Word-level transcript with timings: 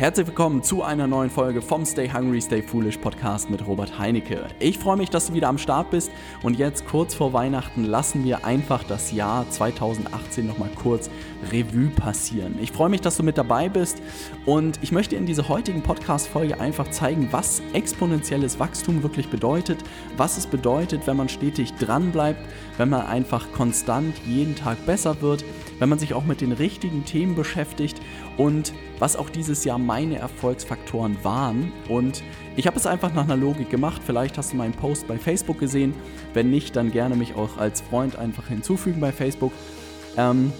Herzlich 0.00 0.28
willkommen 0.28 0.62
zu 0.62 0.82
einer 0.82 1.06
neuen 1.06 1.28
Folge 1.28 1.60
vom 1.60 1.84
Stay 1.84 2.10
Hungry, 2.10 2.40
Stay 2.40 2.62
Foolish 2.62 2.96
Podcast 2.96 3.50
mit 3.50 3.66
Robert 3.66 3.98
Heinecke. 3.98 4.46
Ich 4.58 4.78
freue 4.78 4.96
mich, 4.96 5.10
dass 5.10 5.26
du 5.26 5.34
wieder 5.34 5.48
am 5.48 5.58
Start 5.58 5.90
bist 5.90 6.10
und 6.42 6.56
jetzt 6.56 6.86
kurz 6.86 7.14
vor 7.14 7.34
Weihnachten 7.34 7.84
lassen 7.84 8.24
wir 8.24 8.46
einfach 8.46 8.82
das 8.82 9.12
Jahr 9.12 9.44
2018 9.50 10.46
nochmal 10.46 10.70
kurz 10.74 11.10
Revue 11.52 11.90
passieren. 11.90 12.56
Ich 12.62 12.72
freue 12.72 12.88
mich, 12.88 13.02
dass 13.02 13.18
du 13.18 13.22
mit 13.22 13.36
dabei 13.36 13.68
bist 13.68 14.00
und 14.46 14.78
ich 14.80 14.90
möchte 14.90 15.16
in 15.16 15.26
dieser 15.26 15.50
heutigen 15.50 15.82
Podcast-Folge 15.82 16.58
einfach 16.58 16.88
zeigen, 16.88 17.28
was 17.30 17.60
exponentielles 17.74 18.58
Wachstum 18.58 19.02
wirklich 19.02 19.28
bedeutet, 19.28 19.80
was 20.16 20.38
es 20.38 20.46
bedeutet, 20.46 21.06
wenn 21.06 21.18
man 21.18 21.28
stetig 21.28 21.74
dranbleibt, 21.74 22.40
wenn 22.78 22.88
man 22.88 23.04
einfach 23.04 23.52
konstant 23.52 24.16
jeden 24.26 24.56
Tag 24.56 24.86
besser 24.86 25.20
wird, 25.20 25.44
wenn 25.78 25.90
man 25.90 25.98
sich 25.98 26.14
auch 26.14 26.24
mit 26.24 26.40
den 26.40 26.52
richtigen 26.52 27.04
Themen 27.04 27.34
beschäftigt 27.34 28.00
und 28.36 28.72
was 28.98 29.16
auch 29.16 29.30
dieses 29.30 29.64
Jahr 29.64 29.78
meine 29.78 30.18
Erfolgsfaktoren 30.18 31.16
waren. 31.22 31.72
Und 31.88 32.22
ich 32.56 32.66
habe 32.66 32.76
es 32.76 32.86
einfach 32.86 33.14
nach 33.14 33.24
einer 33.24 33.36
Logik 33.36 33.70
gemacht. 33.70 34.02
Vielleicht 34.04 34.36
hast 34.38 34.52
du 34.52 34.56
meinen 34.56 34.74
Post 34.74 35.08
bei 35.08 35.18
Facebook 35.18 35.58
gesehen. 35.58 35.94
Wenn 36.34 36.50
nicht, 36.50 36.76
dann 36.76 36.90
gerne 36.92 37.16
mich 37.16 37.34
auch 37.34 37.56
als 37.56 37.80
Freund 37.80 38.16
einfach 38.16 38.48
hinzufügen 38.48 39.00
bei 39.00 39.12
Facebook. 39.12 39.52
Ähm, 40.16 40.52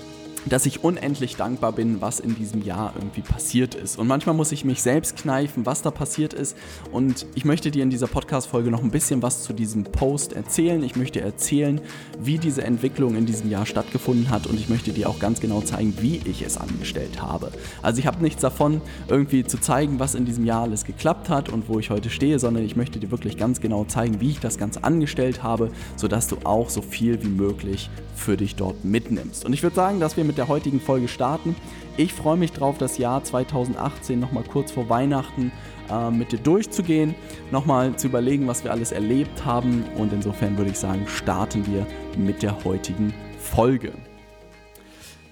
dass 0.46 0.66
ich 0.66 0.84
unendlich 0.84 1.36
dankbar 1.36 1.72
bin, 1.72 2.00
was 2.00 2.20
in 2.20 2.34
diesem 2.34 2.62
Jahr 2.62 2.92
irgendwie 2.96 3.20
passiert 3.20 3.74
ist. 3.74 3.98
Und 3.98 4.06
manchmal 4.06 4.34
muss 4.34 4.52
ich 4.52 4.64
mich 4.64 4.82
selbst 4.82 5.16
kneifen, 5.16 5.66
was 5.66 5.82
da 5.82 5.90
passiert 5.90 6.32
ist. 6.32 6.56
Und 6.92 7.26
ich 7.34 7.44
möchte 7.44 7.70
dir 7.70 7.82
in 7.82 7.90
dieser 7.90 8.06
Podcast-Folge 8.06 8.70
noch 8.70 8.82
ein 8.82 8.90
bisschen 8.90 9.22
was 9.22 9.42
zu 9.42 9.52
diesem 9.52 9.84
Post 9.84 10.32
erzählen. 10.32 10.82
Ich 10.82 10.96
möchte 10.96 11.20
erzählen, 11.20 11.80
wie 12.18 12.38
diese 12.38 12.62
Entwicklung 12.62 13.16
in 13.16 13.26
diesem 13.26 13.50
Jahr 13.50 13.66
stattgefunden 13.66 14.30
hat. 14.30 14.46
Und 14.46 14.58
ich 14.58 14.68
möchte 14.68 14.92
dir 14.92 15.08
auch 15.08 15.18
ganz 15.18 15.40
genau 15.40 15.60
zeigen, 15.60 15.94
wie 16.00 16.20
ich 16.24 16.42
es 16.42 16.56
angestellt 16.56 17.20
habe. 17.20 17.52
Also 17.82 17.98
ich 17.98 18.06
habe 18.06 18.22
nichts 18.22 18.40
davon, 18.40 18.80
irgendwie 19.08 19.44
zu 19.44 19.58
zeigen, 19.58 19.98
was 19.98 20.14
in 20.14 20.24
diesem 20.24 20.44
Jahr 20.44 20.62
alles 20.62 20.84
geklappt 20.84 21.28
hat 21.28 21.48
und 21.48 21.68
wo 21.68 21.78
ich 21.78 21.90
heute 21.90 22.10
stehe, 22.10 22.38
sondern 22.38 22.64
ich 22.64 22.76
möchte 22.76 22.98
dir 22.98 23.10
wirklich 23.10 23.36
ganz 23.36 23.60
genau 23.60 23.84
zeigen, 23.84 24.20
wie 24.20 24.30
ich 24.30 24.40
das 24.40 24.58
Ganze 24.58 24.84
angestellt 24.84 25.42
habe, 25.42 25.70
sodass 25.96 26.28
du 26.28 26.36
auch 26.44 26.70
so 26.70 26.82
viel 26.82 27.22
wie 27.22 27.28
möglich 27.28 27.90
für 28.14 28.36
dich 28.36 28.54
dort 28.54 28.84
mitnimmst. 28.84 29.44
Und 29.44 29.52
ich 29.52 29.62
würde 29.62 29.76
sagen, 29.76 29.98
dass 29.98 30.16
wir 30.16 30.24
mit 30.30 30.38
der 30.38 30.46
heutigen 30.46 30.78
Folge 30.80 31.08
starten. 31.08 31.56
Ich 31.96 32.14
freue 32.14 32.36
mich 32.36 32.52
drauf, 32.52 32.78
das 32.78 32.98
Jahr 32.98 33.24
2018 33.24 34.20
nochmal 34.20 34.44
kurz 34.44 34.70
vor 34.70 34.88
Weihnachten 34.88 35.50
äh, 35.90 36.08
mit 36.12 36.30
dir 36.30 36.38
durchzugehen, 36.38 37.16
nochmal 37.50 37.96
zu 37.96 38.06
überlegen, 38.06 38.46
was 38.46 38.62
wir 38.62 38.70
alles 38.70 38.92
erlebt 38.92 39.44
haben. 39.44 39.84
Und 39.98 40.12
insofern 40.12 40.56
würde 40.56 40.70
ich 40.70 40.78
sagen, 40.78 41.04
starten 41.08 41.66
wir 41.66 41.84
mit 42.16 42.44
der 42.44 42.62
heutigen 42.62 43.12
Folge. 43.40 43.90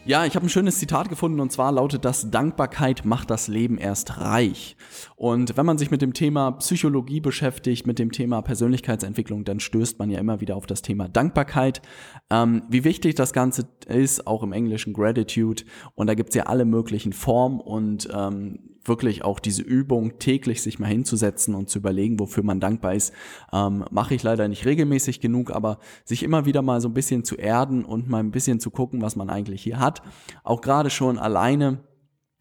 Ja, 0.09 0.25
ich 0.25 0.37
habe 0.37 0.47
ein 0.47 0.49
schönes 0.49 0.79
Zitat 0.79 1.11
gefunden 1.11 1.39
und 1.39 1.53
zwar 1.53 1.71
lautet 1.71 2.07
das, 2.07 2.31
Dankbarkeit 2.31 3.05
macht 3.05 3.29
das 3.29 3.47
Leben 3.47 3.77
erst 3.77 4.17
reich. 4.17 4.75
Und 5.17 5.59
wenn 5.59 5.67
man 5.67 5.77
sich 5.77 5.91
mit 5.91 6.01
dem 6.01 6.15
Thema 6.15 6.53
Psychologie 6.53 7.21
beschäftigt, 7.21 7.87
mit 7.87 7.99
dem 7.99 8.11
Thema 8.11 8.41
Persönlichkeitsentwicklung, 8.41 9.45
dann 9.45 9.61
stößt 9.61 9.99
man 9.99 10.09
ja 10.09 10.19
immer 10.19 10.41
wieder 10.41 10.57
auf 10.57 10.65
das 10.65 10.81
Thema 10.81 11.11
Dankbarkeit. 11.11 11.83
Ähm, 12.31 12.63
wie 12.71 12.85
wichtig 12.85 13.17
das 13.17 13.35
Ganze 13.35 13.69
ist, 13.87 14.27
auch 14.27 14.43
im 14.43 14.55
Englischen 14.55 14.95
Gratitude. 14.95 15.65
Und 15.95 16.07
da 16.07 16.15
gibt's 16.15 16.35
ja 16.35 16.45
alle 16.45 16.65
möglichen 16.65 17.13
Formen 17.13 17.61
und 17.61 18.09
ähm, 18.11 18.78
wirklich 18.89 19.25
auch 19.25 19.39
diese 19.41 19.63
Übung, 19.63 20.19
täglich 20.19 20.63
sich 20.63 20.79
mal 20.79 20.89
hinzusetzen 20.89 21.55
und 21.55 21.69
zu 21.69 21.79
überlegen, 21.79 22.19
wofür 22.19 22.43
man 22.43 22.61
dankbar 22.61 22.95
ist, 22.95 23.13
ähm, 23.53 23.85
mache 23.91 24.15
ich 24.15 24.23
leider 24.23 24.49
nicht 24.49 24.67
regelmäßig 24.67 25.21
genug, 25.21 25.51
aber 25.51 25.79
sich 26.05 26.23
immer 26.23 26.47
wieder 26.47 26.63
mal 26.63 26.81
so 26.81 26.89
ein 26.89 26.95
bisschen 26.95 27.25
zu 27.25 27.37
erden 27.37 27.85
und 27.85 28.09
mal 28.09 28.19
ein 28.19 28.31
bisschen 28.31 28.61
zu 28.61 28.71
gucken, 28.71 29.03
was 29.03 29.17
man 29.17 29.31
eigentlich 29.31 29.63
hier 29.63 29.79
hat. 29.79 30.03
Auch 30.45 30.61
gerade 30.61 30.91
schon 30.91 31.19
alleine 31.19 31.81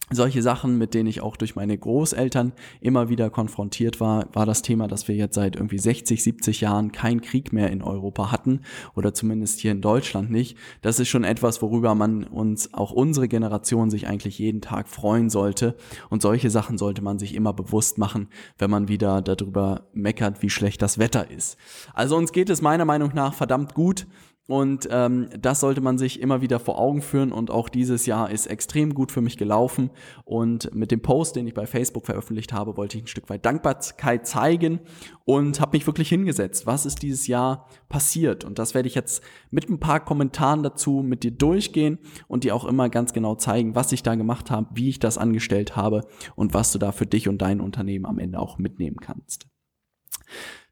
solche 0.09 0.41
Sachen, 0.41 0.77
mit 0.77 0.93
denen 0.93 1.07
ich 1.07 1.21
auch 1.21 1.35
durch 1.35 1.55
meine 1.55 1.77
Großeltern 1.77 2.53
immer 2.79 3.09
wieder 3.09 3.29
konfrontiert 3.29 3.99
war, 3.99 4.27
war 4.33 4.45
das 4.45 4.61
Thema, 4.61 4.87
dass 4.87 5.07
wir 5.07 5.15
jetzt 5.15 5.35
seit 5.35 5.57
irgendwie 5.57 5.79
60, 5.79 6.23
70 6.23 6.61
Jahren 6.61 6.93
keinen 6.93 7.21
Krieg 7.21 7.51
mehr 7.51 7.69
in 7.71 7.81
Europa 7.81 8.31
hatten 8.31 8.61
oder 8.95 9.13
zumindest 9.13 9.59
hier 9.59 9.71
in 9.71 9.81
Deutschland 9.81 10.31
nicht. 10.31 10.57
Das 10.81 10.99
ist 10.99 11.09
schon 11.09 11.25
etwas, 11.25 11.61
worüber 11.61 11.93
man 11.93 12.23
uns, 12.23 12.73
auch 12.73 12.91
unsere 12.91 13.27
Generation 13.27 13.89
sich 13.89 14.07
eigentlich 14.07 14.39
jeden 14.39 14.61
Tag 14.61 14.87
freuen 14.87 15.29
sollte. 15.29 15.75
Und 16.09 16.21
solche 16.21 16.49
Sachen 16.49 16.77
sollte 16.77 17.01
man 17.01 17.19
sich 17.19 17.35
immer 17.35 17.51
bewusst 17.51 17.97
machen, 17.97 18.29
wenn 18.57 18.69
man 18.69 18.87
wieder 18.87 19.21
darüber 19.21 19.87
meckert, 19.93 20.41
wie 20.41 20.49
schlecht 20.49 20.81
das 20.81 20.99
Wetter 20.99 21.29
ist. 21.29 21.57
Also 21.93 22.15
uns 22.15 22.31
geht 22.31 22.49
es 22.49 22.61
meiner 22.61 22.85
Meinung 22.85 23.11
nach 23.13 23.33
verdammt 23.33 23.73
gut. 23.73 24.07
Und 24.47 24.87
ähm, 24.91 25.29
das 25.37 25.59
sollte 25.59 25.81
man 25.81 25.97
sich 25.97 26.21
immer 26.21 26.41
wieder 26.41 26.59
vor 26.59 26.79
Augen 26.79 27.01
führen. 27.01 27.31
Und 27.33 27.51
auch 27.51 27.67
dieses 27.67 28.05
Jahr 28.05 28.31
ist 28.31 28.47
extrem 28.47 28.93
gut 28.93 29.11
für 29.11 29.21
mich 29.21 29.37
gelaufen. 29.37 29.91
Und 30.23 30.73
mit 30.73 30.91
dem 30.91 31.01
Post, 31.01 31.35
den 31.35 31.47
ich 31.47 31.53
bei 31.53 31.67
Facebook 31.67 32.05
veröffentlicht 32.05 32.53
habe, 32.53 32.77
wollte 32.77 32.97
ich 32.97 33.03
ein 33.03 33.07
Stück 33.07 33.29
weit 33.29 33.45
Dankbarkeit 33.45 34.25
zeigen 34.25 34.79
und 35.25 35.59
habe 35.59 35.75
mich 35.75 35.85
wirklich 35.85 36.07
hingesetzt. 36.07 36.65
Was 36.65 36.85
ist 36.85 37.01
dieses 37.01 37.27
Jahr 37.27 37.67
passiert? 37.89 38.45
Und 38.45 38.57
das 38.57 38.73
werde 38.73 38.87
ich 38.87 38.95
jetzt 38.95 39.21
mit 39.51 39.69
ein 39.69 39.79
paar 39.79 39.99
Kommentaren 39.99 40.63
dazu 40.63 41.03
mit 41.03 41.23
dir 41.23 41.31
durchgehen 41.31 41.99
und 42.29 42.45
dir 42.45 42.55
auch 42.55 42.63
immer 42.63 42.89
ganz 42.89 43.11
genau 43.11 43.35
zeigen, 43.35 43.75
was 43.75 43.91
ich 43.91 44.01
da 44.01 44.15
gemacht 44.15 44.49
habe, 44.49 44.69
wie 44.73 44.87
ich 44.87 44.99
das 44.99 45.17
angestellt 45.17 45.75
habe 45.75 46.07
und 46.35 46.53
was 46.53 46.71
du 46.71 46.79
da 46.79 46.93
für 46.93 47.05
dich 47.05 47.27
und 47.27 47.41
dein 47.41 47.59
Unternehmen 47.59 48.05
am 48.05 48.17
Ende 48.17 48.39
auch 48.39 48.57
mitnehmen 48.57 48.97
kannst. 49.01 49.47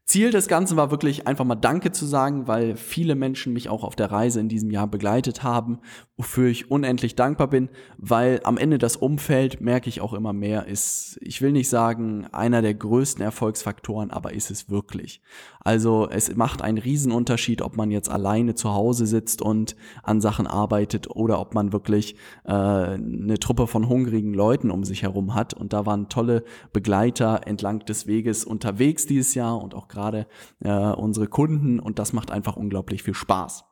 Ziel 0.06 0.30
des 0.30 0.46
Ganzen 0.46 0.76
war 0.76 0.92
wirklich 0.92 1.26
einfach 1.26 1.44
mal 1.44 1.56
Danke 1.56 1.90
zu 1.90 2.06
sagen, 2.06 2.46
weil 2.46 2.76
viele 2.76 3.16
Menschen 3.16 3.52
mich 3.52 3.68
auch 3.68 3.82
auf 3.82 3.96
der 3.96 4.12
Reise 4.12 4.38
in 4.38 4.48
diesem 4.48 4.70
Jahr 4.70 4.86
begleitet 4.86 5.42
haben, 5.42 5.80
wofür 6.16 6.48
ich 6.48 6.70
unendlich 6.70 7.16
dankbar 7.16 7.48
bin, 7.48 7.68
weil 7.98 8.40
am 8.44 8.56
Ende 8.56 8.78
das 8.78 8.94
Umfeld, 8.94 9.60
merke 9.60 9.88
ich 9.88 10.00
auch 10.00 10.12
immer 10.12 10.32
mehr, 10.32 10.66
ist, 10.66 11.18
ich 11.22 11.42
will 11.42 11.50
nicht 11.50 11.68
sagen, 11.68 12.24
einer 12.30 12.62
der 12.62 12.74
größten 12.74 13.20
Erfolgsfaktoren, 13.20 14.12
aber 14.12 14.32
ist 14.32 14.52
es 14.52 14.70
wirklich. 14.70 15.22
Also 15.66 16.08
es 16.08 16.32
macht 16.36 16.62
einen 16.62 16.78
Riesenunterschied, 16.78 17.60
ob 17.60 17.76
man 17.76 17.90
jetzt 17.90 18.08
alleine 18.08 18.54
zu 18.54 18.72
Hause 18.72 19.04
sitzt 19.04 19.42
und 19.42 19.74
an 20.04 20.20
Sachen 20.20 20.46
arbeitet 20.46 21.10
oder 21.10 21.40
ob 21.40 21.54
man 21.54 21.72
wirklich 21.72 22.14
äh, 22.44 22.52
eine 22.52 23.40
Truppe 23.40 23.66
von 23.66 23.88
hungrigen 23.88 24.32
Leuten 24.32 24.70
um 24.70 24.84
sich 24.84 25.02
herum 25.02 25.34
hat. 25.34 25.52
Und 25.54 25.72
da 25.72 25.84
waren 25.84 26.08
tolle 26.08 26.44
Begleiter 26.72 27.40
entlang 27.46 27.80
des 27.80 28.06
Weges 28.06 28.44
unterwegs 28.44 29.06
dieses 29.06 29.34
Jahr 29.34 29.60
und 29.60 29.74
auch 29.74 29.88
gerade 29.96 30.26
äh, 30.60 30.70
unsere 30.70 31.26
Kunden 31.26 31.80
und 31.80 31.98
das 31.98 32.12
macht 32.12 32.30
einfach 32.30 32.56
unglaublich 32.56 33.02
viel 33.02 33.14
Spaß. 33.14 33.64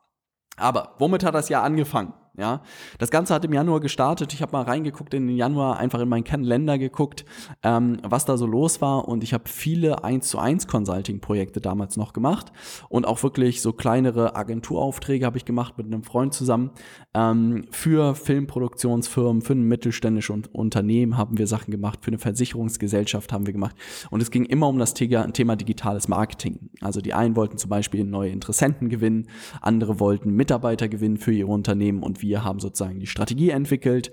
Aber 0.57 0.95
womit 0.97 1.23
hat 1.23 1.35
das 1.35 1.49
Jahr 1.49 1.63
angefangen? 1.63 2.13
Ja, 2.37 2.61
das 2.97 3.11
Ganze 3.11 3.33
hat 3.33 3.45
im 3.45 3.53
Januar 3.53 3.79
gestartet. 3.79 4.33
Ich 4.33 4.41
habe 4.41 4.51
mal 4.51 4.63
reingeguckt 4.63 5.13
in 5.13 5.27
den 5.27 5.37
Januar, 5.37 5.77
einfach 5.77 6.01
in 6.01 6.09
meinen 6.09 6.25
Kalender 6.25 6.77
geguckt, 6.77 7.23
ähm, 7.63 7.97
was 8.03 8.25
da 8.25 8.35
so 8.35 8.45
los 8.45 8.81
war. 8.81 9.07
Und 9.07 9.23
ich 9.23 9.33
habe 9.33 9.45
viele 9.47 10.03
1 10.03 10.27
zu 10.27 10.37
1 10.37 10.67
Consulting-Projekte 10.67 11.61
damals 11.61 11.95
noch 11.95 12.11
gemacht. 12.11 12.51
Und 12.89 13.07
auch 13.07 13.23
wirklich 13.23 13.61
so 13.61 13.71
kleinere 13.71 14.35
Agenturaufträge 14.35 15.25
habe 15.25 15.37
ich 15.37 15.45
gemacht 15.45 15.77
mit 15.77 15.87
einem 15.87 16.03
Freund 16.03 16.33
zusammen. 16.33 16.71
Ähm, 17.13 17.67
für 17.71 18.15
Filmproduktionsfirmen, 18.15 19.41
für 19.41 19.53
ein 19.53 19.63
mittelständisches 19.63 20.25
Unternehmen 20.51 21.17
haben 21.17 21.37
wir 21.37 21.47
Sachen 21.47 21.71
gemacht, 21.71 21.99
für 22.01 22.09
eine 22.09 22.17
Versicherungsgesellschaft 22.17 23.31
haben 23.31 23.45
wir 23.45 23.53
gemacht. 23.53 23.75
Und 24.09 24.21
es 24.21 24.31
ging 24.31 24.43
immer 24.45 24.67
um 24.67 24.77
das 24.77 24.93
Thema 24.93 25.55
digitales 25.55 26.07
Marketing. 26.07 26.69
Also 26.81 26.99
die 26.99 27.13
einen 27.13 27.35
wollten 27.35 27.57
zum 27.57 27.69
Beispiel 27.69 28.03
neue 28.03 28.31
Interessenten 28.31 28.89
gewinnen, 28.89 29.27
andere 29.61 29.99
wollten 29.99 30.31
Mitarbeiter 30.31 30.87
gewinnen 30.87 31.17
für 31.17 31.31
ihr 31.31 31.47
Unternehmen 31.47 32.03
und 32.03 32.21
wir 32.25 32.43
haben 32.43 32.59
sozusagen 32.59 32.99
die 32.99 33.07
Strategie 33.07 33.51
entwickelt. 33.51 34.11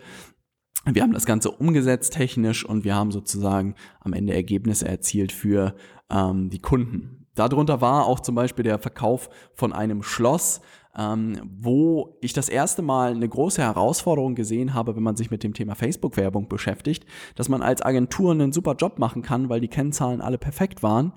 Wir 0.84 1.02
haben 1.02 1.12
das 1.12 1.26
Ganze 1.26 1.50
umgesetzt 1.50 2.12
technisch 2.12 2.64
und 2.64 2.84
wir 2.84 2.94
haben 2.94 3.10
sozusagen 3.10 3.74
am 4.00 4.12
Ende 4.12 4.34
Ergebnisse 4.34 4.86
erzielt 4.86 5.32
für 5.32 5.74
ähm, 6.10 6.50
die 6.50 6.58
Kunden. 6.58 7.26
Darunter 7.34 7.80
war 7.80 8.06
auch 8.06 8.20
zum 8.20 8.34
Beispiel 8.34 8.64
der 8.64 8.78
Verkauf 8.78 9.30
von 9.54 9.72
einem 9.72 10.02
Schloss, 10.02 10.60
ähm, 10.96 11.40
wo 11.60 12.18
ich 12.20 12.34
das 12.34 12.50
erste 12.50 12.82
Mal 12.82 13.12
eine 13.12 13.28
große 13.28 13.62
Herausforderung 13.62 14.34
gesehen 14.34 14.74
habe, 14.74 14.94
wenn 14.94 15.02
man 15.02 15.16
sich 15.16 15.30
mit 15.30 15.42
dem 15.42 15.54
Thema 15.54 15.74
Facebook-Werbung 15.74 16.48
beschäftigt, 16.48 17.06
dass 17.34 17.48
man 17.48 17.62
als 17.62 17.80
Agentur 17.80 18.32
einen 18.32 18.52
super 18.52 18.74
Job 18.74 18.98
machen 18.98 19.22
kann, 19.22 19.48
weil 19.48 19.60
die 19.60 19.68
Kennzahlen 19.68 20.20
alle 20.20 20.36
perfekt 20.36 20.82
waren, 20.82 21.14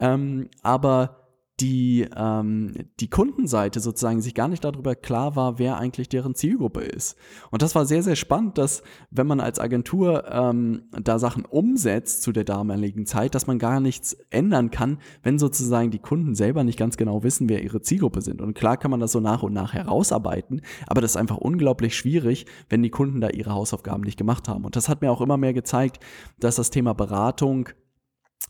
ähm, 0.00 0.48
aber 0.62 1.27
die, 1.60 2.06
ähm, 2.16 2.72
die 3.00 3.10
Kundenseite 3.10 3.80
sozusagen 3.80 4.20
sich 4.20 4.34
gar 4.34 4.48
nicht 4.48 4.64
darüber 4.64 4.94
klar 4.94 5.34
war, 5.34 5.58
wer 5.58 5.78
eigentlich 5.78 6.08
deren 6.08 6.34
Zielgruppe 6.34 6.82
ist. 6.82 7.16
Und 7.50 7.62
das 7.62 7.74
war 7.74 7.84
sehr, 7.84 8.02
sehr 8.02 8.16
spannend, 8.16 8.58
dass 8.58 8.82
wenn 9.10 9.26
man 9.26 9.40
als 9.40 9.58
Agentur 9.58 10.24
ähm, 10.30 10.82
da 10.90 11.18
Sachen 11.18 11.44
umsetzt 11.44 12.22
zu 12.22 12.32
der 12.32 12.44
damaligen 12.44 13.06
Zeit, 13.06 13.34
dass 13.34 13.46
man 13.46 13.58
gar 13.58 13.80
nichts 13.80 14.16
ändern 14.30 14.70
kann, 14.70 14.98
wenn 15.22 15.38
sozusagen 15.38 15.90
die 15.90 15.98
Kunden 15.98 16.34
selber 16.34 16.62
nicht 16.62 16.78
ganz 16.78 16.96
genau 16.96 17.24
wissen, 17.24 17.48
wer 17.48 17.62
ihre 17.62 17.82
Zielgruppe 17.82 18.20
sind. 18.20 18.40
Und 18.40 18.54
klar 18.54 18.76
kann 18.76 18.90
man 18.90 19.00
das 19.00 19.12
so 19.12 19.20
nach 19.20 19.42
und 19.42 19.52
nach 19.52 19.74
herausarbeiten, 19.74 20.62
aber 20.86 21.00
das 21.00 21.12
ist 21.12 21.16
einfach 21.16 21.38
unglaublich 21.38 21.96
schwierig, 21.96 22.46
wenn 22.68 22.82
die 22.82 22.90
Kunden 22.90 23.20
da 23.20 23.30
ihre 23.30 23.52
Hausaufgaben 23.52 24.02
nicht 24.04 24.18
gemacht 24.18 24.48
haben. 24.48 24.64
Und 24.64 24.76
das 24.76 24.88
hat 24.88 25.02
mir 25.02 25.10
auch 25.10 25.20
immer 25.20 25.36
mehr 25.36 25.54
gezeigt, 25.54 25.98
dass 26.38 26.56
das 26.56 26.70
Thema 26.70 26.94
Beratung 26.94 27.68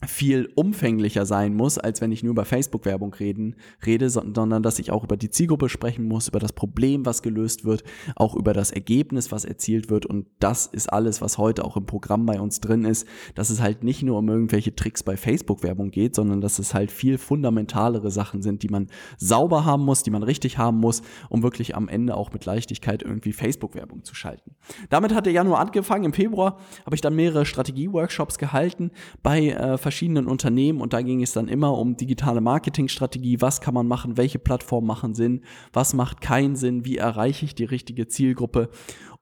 viel 0.06 0.48
umfänglicher 0.54 1.26
sein 1.26 1.54
muss, 1.54 1.76
als 1.78 2.00
wenn 2.00 2.12
ich 2.12 2.22
nur 2.22 2.30
über 2.30 2.44
Facebook-Werbung 2.44 3.12
reden, 3.14 3.56
rede, 3.84 4.10
sondern 4.10 4.62
dass 4.62 4.78
ich 4.78 4.92
auch 4.92 5.04
über 5.04 5.16
die 5.16 5.30
Zielgruppe 5.30 5.68
sprechen 5.68 6.06
muss, 6.06 6.28
über 6.28 6.38
das 6.38 6.52
Problem, 6.52 7.04
was 7.04 7.22
gelöst 7.22 7.64
wird, 7.64 7.82
auch 8.14 8.36
über 8.36 8.52
das 8.52 8.70
Ergebnis, 8.70 9.32
was 9.32 9.44
erzielt 9.44 9.90
wird. 9.90 10.06
Und 10.06 10.26
das 10.38 10.66
ist 10.66 10.92
alles, 10.92 11.20
was 11.20 11.38
heute 11.38 11.64
auch 11.64 11.76
im 11.76 11.86
Programm 11.86 12.26
bei 12.26 12.40
uns 12.40 12.60
drin 12.60 12.84
ist, 12.84 13.06
dass 13.34 13.50
es 13.50 13.60
halt 13.60 13.82
nicht 13.82 14.02
nur 14.02 14.18
um 14.18 14.28
irgendwelche 14.28 14.74
Tricks 14.74 15.02
bei 15.02 15.16
Facebook-Werbung 15.16 15.90
geht, 15.90 16.14
sondern 16.14 16.40
dass 16.40 16.58
es 16.58 16.74
halt 16.74 16.92
viel 16.92 17.18
fundamentalere 17.18 18.10
Sachen 18.10 18.42
sind, 18.42 18.62
die 18.62 18.68
man 18.68 18.86
sauber 19.16 19.64
haben 19.64 19.84
muss, 19.84 20.04
die 20.04 20.10
man 20.10 20.22
richtig 20.22 20.58
haben 20.58 20.78
muss, 20.78 21.02
um 21.28 21.42
wirklich 21.42 21.74
am 21.74 21.88
Ende 21.88 22.16
auch 22.16 22.32
mit 22.32 22.44
Leichtigkeit 22.44 23.02
irgendwie 23.02 23.32
Facebook-Werbung 23.32 24.04
zu 24.04 24.14
schalten. 24.14 24.54
Damit 24.90 25.12
hat 25.14 25.26
der 25.26 25.32
Januar 25.32 25.60
angefangen. 25.60 26.04
Im 26.04 26.12
Februar 26.12 26.58
habe 26.86 26.94
ich 26.94 27.00
dann 27.00 27.16
mehrere 27.16 27.44
Strategie-Workshops 27.44 28.38
gehalten 28.38 28.92
bei 29.22 29.48
äh, 29.48 29.76
verschiedenen 29.88 30.26
Unternehmen 30.26 30.82
und 30.82 30.92
da 30.92 31.00
ging 31.00 31.22
es 31.22 31.32
dann 31.32 31.48
immer 31.48 31.78
um 31.78 31.96
digitale 31.96 32.42
Marketingstrategie, 32.42 33.40
was 33.40 33.62
kann 33.62 33.72
man 33.72 33.88
machen, 33.88 34.18
welche 34.18 34.38
Plattformen 34.38 34.86
machen 34.86 35.14
Sinn, 35.14 35.40
was 35.72 35.94
macht 35.94 36.20
keinen 36.20 36.56
Sinn, 36.56 36.84
wie 36.84 36.98
erreiche 36.98 37.46
ich 37.46 37.54
die 37.54 37.64
richtige 37.64 38.06
Zielgruppe. 38.06 38.68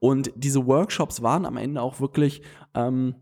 Und 0.00 0.32
diese 0.34 0.66
Workshops 0.66 1.22
waren 1.22 1.46
am 1.46 1.56
Ende 1.56 1.80
auch 1.80 2.00
wirklich 2.00 2.42
ähm, 2.74 3.14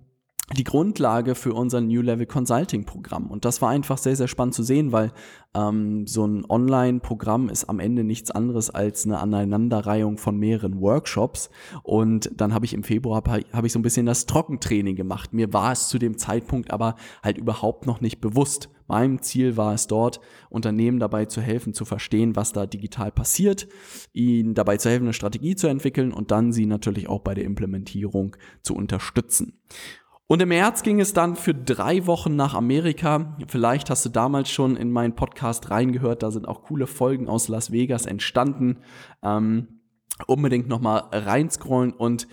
die 0.53 0.65
Grundlage 0.65 1.35
für 1.35 1.55
unser 1.55 1.81
New 1.81 2.03
Level 2.03 2.27
Consulting 2.27 2.85
Programm. 2.85 3.31
Und 3.31 3.47
das 3.47 3.63
war 3.63 3.71
einfach 3.71 3.97
sehr, 3.97 4.15
sehr 4.15 4.29
spannend 4.29 4.55
zu 4.55 4.63
sehen, 4.63 4.93
weil 4.93 5.11
ähm, 5.55 6.07
so 6.07 6.27
ein 6.27 6.45
Online-Programm 6.47 7.49
ist 7.49 7.65
am 7.65 7.81
Ende 7.81 8.05
nichts 8.05 8.31
anderes 8.31 8.69
als 8.69 9.07
eine 9.07 9.21
Aneinanderreihung 9.21 10.19
von 10.19 10.37
mehreren 10.37 10.81
Workshops. 10.81 11.49
Und 11.83 12.31
dann 12.37 12.53
habe 12.53 12.67
ich 12.67 12.75
im 12.75 12.85
Februar 12.85 13.23
habe 13.25 13.67
ich 13.67 13.73
so 13.73 13.79
ein 13.79 13.83
bisschen 13.83 14.05
das 14.05 14.27
Trockentraining 14.27 14.97
gemacht. 14.97 15.33
Mir 15.33 15.53
war 15.55 15.73
es 15.73 15.89
zu 15.89 15.99
dem 15.99 16.19
Zeitpunkt 16.19 16.71
aber 16.71 16.97
halt 17.23 17.39
überhaupt 17.39 17.87
noch 17.87 18.03
nicht 18.03 18.21
bewusst. 18.21 18.69
Mein 18.87 19.23
Ziel 19.23 19.57
war 19.57 19.73
es 19.73 19.87
dort, 19.87 20.21
Unternehmen 20.51 20.99
dabei 21.01 21.25
zu 21.25 21.41
helfen, 21.41 21.73
zu 21.73 21.87
verstehen, 21.87 22.37
was 22.37 22.53
da 22.53 22.67
digital 22.67 23.11
passiert, 23.11 23.67
ihnen 24.13 24.53
dabei 24.53 24.77
zu 24.77 24.91
helfen, 24.91 25.05
eine 25.05 25.15
Strategie 25.15 25.57
zu 25.57 25.69
entwickeln 25.69 26.13
und 26.13 26.31
dann 26.31 26.53
sie 26.53 26.67
natürlich 26.67 27.09
auch 27.09 27.21
bei 27.21 27.33
der 27.33 27.45
Implementierung 27.45 28.37
zu 28.61 28.75
unterstützen. 28.75 29.55
Und 30.27 30.41
im 30.41 30.49
März 30.49 30.83
ging 30.83 31.01
es 31.01 31.13
dann 31.13 31.37
für 31.37 31.55
drei 31.55 32.07
Wochen 32.07 32.35
nach 32.35 32.55
Amerika. 32.55 33.37
Vielleicht 33.47 33.91
hast 33.91 34.07
du 34.07 34.09
damals 34.09 34.51
schon 34.51 34.77
in 34.77 34.91
meinen 34.91 35.15
Podcast 35.15 35.71
reingehört, 35.71 36.23
da 36.23 36.31
sind 36.31 36.49
auch 36.49 36.63
coole 36.63 36.87
Folgen 36.87 37.29
aus 37.29 37.49
Las 37.49 37.73
Vegas 37.73 38.07
entstanden. 38.07 38.79
Ähm, 39.23 39.81
unbedingt 40.27 40.69
nochmal 40.69 41.05
reinscrollen 41.13 41.93
und 41.93 42.27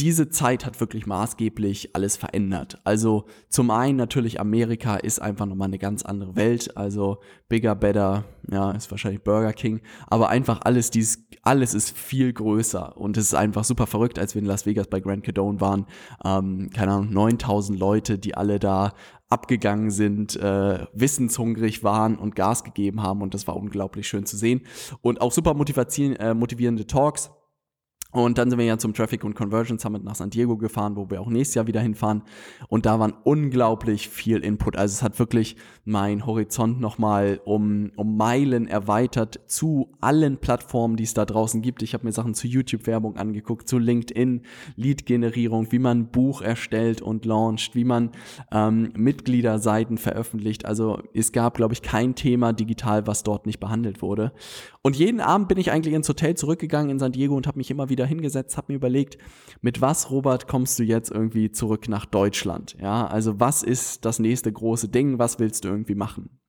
diese 0.00 0.28
Zeit 0.28 0.66
hat 0.66 0.80
wirklich 0.80 1.06
maßgeblich 1.06 1.94
alles 1.94 2.16
verändert. 2.16 2.80
Also 2.82 3.26
zum 3.48 3.70
einen 3.70 3.96
natürlich 3.96 4.40
Amerika 4.40 4.96
ist 4.96 5.22
einfach 5.22 5.46
nochmal 5.46 5.68
eine 5.68 5.78
ganz 5.78 6.04
andere 6.04 6.34
Welt. 6.34 6.76
Also 6.76 7.18
bigger, 7.48 7.76
better, 7.76 8.24
ja, 8.50 8.72
ist 8.72 8.90
wahrscheinlich 8.90 9.22
Burger 9.22 9.52
King. 9.52 9.82
Aber 10.08 10.30
einfach 10.30 10.62
alles, 10.64 10.90
dies, 10.90 11.28
alles 11.42 11.74
ist 11.74 11.96
viel 11.96 12.32
größer 12.32 12.96
und 12.96 13.16
es 13.16 13.26
ist 13.26 13.34
einfach 13.34 13.62
super 13.62 13.86
verrückt, 13.86 14.18
als 14.18 14.34
wir 14.34 14.42
in 14.42 14.46
Las 14.46 14.66
Vegas 14.66 14.88
bei 14.88 14.98
Grand 14.98 15.22
Cadone 15.22 15.60
waren. 15.60 15.86
Ähm, 16.24 16.70
keine 16.74 16.94
Ahnung, 16.94 17.12
9000 17.12 17.78
Leute, 17.78 18.18
die 18.18 18.36
alle 18.36 18.58
da 18.58 18.94
abgegangen 19.28 19.90
sind, 19.90 20.34
äh, 20.36 20.86
wissenshungrig 20.92 21.84
waren 21.84 22.16
und 22.16 22.34
Gas 22.34 22.64
gegeben 22.64 23.00
haben 23.02 23.22
und 23.22 23.32
das 23.32 23.46
war 23.46 23.56
unglaublich 23.56 24.08
schön 24.08 24.26
zu 24.26 24.36
sehen. 24.36 24.62
Und 25.02 25.20
auch 25.20 25.30
super 25.30 25.52
äh, 25.52 26.34
motivierende 26.34 26.86
Talks 26.86 27.30
und 28.14 28.38
dann 28.38 28.48
sind 28.48 28.60
wir 28.60 28.66
ja 28.66 28.78
zum 28.78 28.94
Traffic 28.94 29.24
und 29.24 29.34
Conversion 29.34 29.78
Summit 29.78 30.04
nach 30.04 30.14
San 30.14 30.30
Diego 30.30 30.56
gefahren, 30.56 30.94
wo 30.94 31.10
wir 31.10 31.20
auch 31.20 31.28
nächstes 31.28 31.56
Jahr 31.56 31.66
wieder 31.66 31.80
hinfahren. 31.80 32.22
Und 32.68 32.86
da 32.86 33.00
waren 33.00 33.12
unglaublich 33.24 34.08
viel 34.08 34.38
Input. 34.38 34.76
Also 34.76 34.92
es 34.92 35.02
hat 35.02 35.18
wirklich 35.18 35.56
mein 35.84 36.24
Horizont 36.24 36.80
nochmal 36.80 37.40
um, 37.44 37.90
um 37.96 38.16
Meilen 38.16 38.68
erweitert 38.68 39.40
zu 39.46 39.88
allen 40.00 40.38
Plattformen, 40.38 40.96
die 40.96 41.02
es 41.02 41.14
da 41.14 41.24
draußen 41.24 41.60
gibt. 41.60 41.82
Ich 41.82 41.92
habe 41.92 42.06
mir 42.06 42.12
Sachen 42.12 42.34
zu 42.34 42.46
YouTube-Werbung 42.46 43.16
angeguckt, 43.16 43.68
zu 43.68 43.78
LinkedIn, 43.78 44.42
Lead-Generierung, 44.76 45.72
wie 45.72 45.80
man 45.80 46.02
ein 46.02 46.10
Buch 46.12 46.40
erstellt 46.40 47.02
und 47.02 47.24
launcht, 47.24 47.74
wie 47.74 47.84
man 47.84 48.10
ähm, 48.52 48.92
Mitgliederseiten 48.96 49.98
veröffentlicht. 49.98 50.66
Also 50.66 51.02
es 51.14 51.32
gab, 51.32 51.56
glaube 51.56 51.74
ich, 51.74 51.82
kein 51.82 52.14
Thema 52.14 52.52
digital, 52.52 53.08
was 53.08 53.24
dort 53.24 53.44
nicht 53.44 53.58
behandelt 53.58 54.02
wurde. 54.02 54.32
Und 54.82 54.96
jeden 54.96 55.20
Abend 55.20 55.48
bin 55.48 55.58
ich 55.58 55.72
eigentlich 55.72 55.94
ins 55.94 56.08
Hotel 56.08 56.36
zurückgegangen 56.36 56.90
in 56.90 56.98
San 56.98 57.12
Diego 57.12 57.34
und 57.34 57.46
habe 57.46 57.58
mich 57.58 57.70
immer 57.70 57.88
wieder 57.88 58.03
hingesetzt, 58.06 58.56
habe 58.56 58.72
mir 58.72 58.76
überlegt, 58.76 59.18
mit 59.60 59.80
was, 59.80 60.10
Robert, 60.10 60.48
kommst 60.48 60.78
du 60.78 60.82
jetzt 60.82 61.10
irgendwie 61.10 61.50
zurück 61.50 61.88
nach 61.88 62.06
Deutschland? 62.06 62.76
Ja, 62.80 63.06
also 63.06 63.40
was 63.40 63.62
ist 63.62 64.04
das 64.04 64.18
nächste 64.18 64.52
große 64.52 64.88
Ding? 64.88 65.18
Was 65.18 65.38
willst 65.38 65.64
du 65.64 65.68
irgendwie 65.68 65.94
machen? 65.94 66.40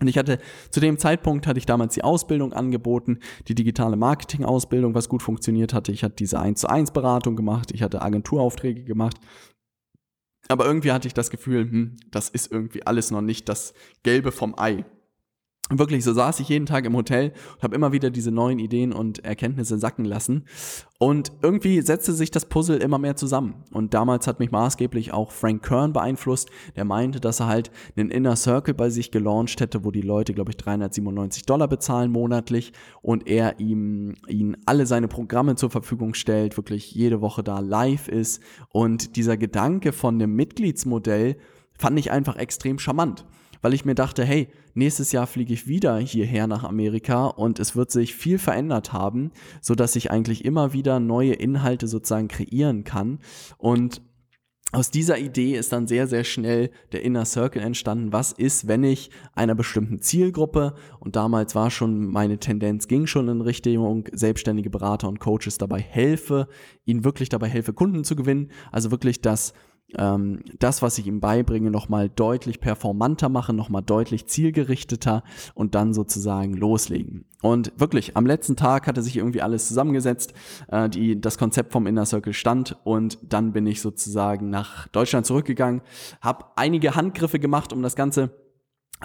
Und 0.00 0.08
ich 0.08 0.16
hatte, 0.16 0.38
zu 0.70 0.80
dem 0.80 0.98
Zeitpunkt 0.98 1.46
hatte 1.46 1.58
ich 1.58 1.66
damals 1.66 1.94
die 1.94 2.04
Ausbildung 2.04 2.54
angeboten, 2.54 3.18
die 3.48 3.54
digitale 3.54 3.96
Marketing-Ausbildung, 3.96 4.94
was 4.94 5.10
gut 5.10 5.22
funktioniert 5.22 5.74
hatte. 5.74 5.92
Ich 5.92 6.02
hatte 6.02 6.16
diese 6.16 6.40
1 6.40 6.60
zu 6.60 6.70
1 6.70 6.92
Beratung 6.92 7.36
gemacht, 7.36 7.70
ich 7.72 7.82
hatte 7.82 8.00
Agenturaufträge 8.00 8.84
gemacht. 8.84 9.16
Aber 10.48 10.64
irgendwie 10.64 10.92
hatte 10.92 11.06
ich 11.06 11.14
das 11.14 11.30
Gefühl, 11.30 11.70
hm, 11.70 11.96
das 12.10 12.30
ist 12.30 12.50
irgendwie 12.50 12.86
alles 12.86 13.10
noch 13.10 13.20
nicht 13.20 13.48
das 13.48 13.74
Gelbe 14.02 14.32
vom 14.32 14.58
Ei 14.58 14.84
wirklich, 15.78 16.04
so 16.04 16.12
saß 16.12 16.40
ich 16.40 16.48
jeden 16.48 16.66
Tag 16.66 16.84
im 16.84 16.96
Hotel 16.96 17.32
und 17.54 17.62
habe 17.62 17.74
immer 17.74 17.92
wieder 17.92 18.10
diese 18.10 18.30
neuen 18.30 18.58
Ideen 18.58 18.92
und 18.92 19.24
Erkenntnisse 19.24 19.78
sacken 19.78 20.04
lassen. 20.04 20.44
Und 20.98 21.32
irgendwie 21.42 21.80
setzte 21.80 22.12
sich 22.12 22.30
das 22.30 22.46
Puzzle 22.46 22.78
immer 22.78 22.98
mehr 22.98 23.16
zusammen. 23.16 23.64
Und 23.72 23.94
damals 23.94 24.26
hat 24.26 24.40
mich 24.40 24.50
maßgeblich 24.50 25.12
auch 25.12 25.30
Frank 25.30 25.62
Kern 25.62 25.92
beeinflusst, 25.92 26.50
der 26.76 26.84
meinte, 26.84 27.20
dass 27.20 27.40
er 27.40 27.46
halt 27.46 27.70
einen 27.96 28.10
Inner 28.10 28.36
Circle 28.36 28.74
bei 28.74 28.90
sich 28.90 29.10
gelauncht 29.10 29.60
hätte, 29.60 29.84
wo 29.84 29.90
die 29.90 30.02
Leute, 30.02 30.34
glaube 30.34 30.50
ich, 30.50 30.56
397 30.56 31.46
Dollar 31.46 31.68
bezahlen 31.68 32.10
monatlich 32.10 32.72
und 33.00 33.26
er 33.26 33.60
ihm 33.60 34.14
ihnen 34.28 34.56
alle 34.66 34.86
seine 34.86 35.08
Programme 35.08 35.54
zur 35.54 35.70
Verfügung 35.70 36.14
stellt, 36.14 36.56
wirklich 36.56 36.92
jede 36.94 37.20
Woche 37.20 37.42
da 37.42 37.60
live 37.60 38.08
ist. 38.08 38.42
Und 38.70 39.16
dieser 39.16 39.36
Gedanke 39.36 39.92
von 39.92 40.18
dem 40.18 40.34
Mitgliedsmodell 40.34 41.36
fand 41.78 41.98
ich 41.98 42.10
einfach 42.10 42.36
extrem 42.36 42.78
charmant 42.78 43.24
weil 43.62 43.74
ich 43.74 43.84
mir 43.84 43.94
dachte, 43.94 44.24
hey, 44.24 44.48
nächstes 44.74 45.12
Jahr 45.12 45.26
fliege 45.26 45.52
ich 45.52 45.66
wieder 45.66 45.98
hierher 45.98 46.46
nach 46.46 46.64
Amerika 46.64 47.26
und 47.26 47.58
es 47.58 47.76
wird 47.76 47.90
sich 47.90 48.14
viel 48.14 48.38
verändert 48.38 48.92
haben, 48.92 49.32
so 49.60 49.74
dass 49.74 49.96
ich 49.96 50.10
eigentlich 50.10 50.44
immer 50.44 50.72
wieder 50.72 51.00
neue 51.00 51.34
Inhalte 51.34 51.88
sozusagen 51.88 52.28
kreieren 52.28 52.84
kann 52.84 53.18
und 53.58 54.02
aus 54.72 54.92
dieser 54.92 55.18
Idee 55.18 55.56
ist 55.56 55.72
dann 55.72 55.88
sehr, 55.88 56.06
sehr 56.06 56.22
schnell 56.22 56.70
der 56.92 57.02
Inner 57.02 57.24
Circle 57.24 57.60
entstanden. 57.60 58.12
Was 58.12 58.30
ist, 58.30 58.68
wenn 58.68 58.84
ich 58.84 59.10
einer 59.32 59.56
bestimmten 59.56 60.00
Zielgruppe, 60.00 60.74
und 61.00 61.16
damals 61.16 61.56
war 61.56 61.72
schon 61.72 62.06
meine 62.06 62.38
Tendenz, 62.38 62.86
ging 62.86 63.08
schon 63.08 63.28
in 63.28 63.40
Richtung 63.40 64.08
selbstständige 64.12 64.70
Berater 64.70 65.08
und 65.08 65.18
Coaches 65.18 65.58
dabei 65.58 65.80
helfe, 65.80 66.46
ihnen 66.84 67.04
wirklich 67.04 67.28
dabei 67.28 67.48
helfe, 67.48 67.72
Kunden 67.72 68.04
zu 68.04 68.14
gewinnen. 68.14 68.52
Also 68.70 68.92
wirklich 68.92 69.20
das 69.20 69.54
ähm, 69.96 70.40
das, 70.58 70.82
was 70.82 70.98
ich 70.98 71.06
ihm 71.06 71.20
beibringe, 71.20 71.70
nochmal 71.70 72.08
deutlich 72.08 72.60
performanter 72.60 73.28
machen, 73.28 73.56
nochmal 73.56 73.82
deutlich 73.82 74.26
zielgerichteter 74.26 75.22
und 75.54 75.74
dann 75.74 75.94
sozusagen 75.94 76.54
loslegen. 76.54 77.24
Und 77.42 77.72
wirklich, 77.76 78.16
am 78.16 78.26
letzten 78.26 78.56
Tag 78.56 78.86
hatte 78.86 79.02
sich 79.02 79.16
irgendwie 79.16 79.42
alles 79.42 79.68
zusammengesetzt, 79.68 80.34
äh, 80.68 80.88
die, 80.88 81.20
das 81.20 81.38
Konzept 81.38 81.72
vom 81.72 81.86
Inner 81.86 82.06
Circle 82.06 82.32
stand 82.32 82.76
und 82.84 83.18
dann 83.22 83.52
bin 83.52 83.66
ich 83.66 83.80
sozusagen 83.80 84.50
nach 84.50 84.88
Deutschland 84.88 85.26
zurückgegangen, 85.26 85.80
habe 86.20 86.44
einige 86.56 86.94
Handgriffe 86.94 87.38
gemacht, 87.38 87.72
um 87.72 87.82
das 87.82 87.96
Ganze 87.96 88.30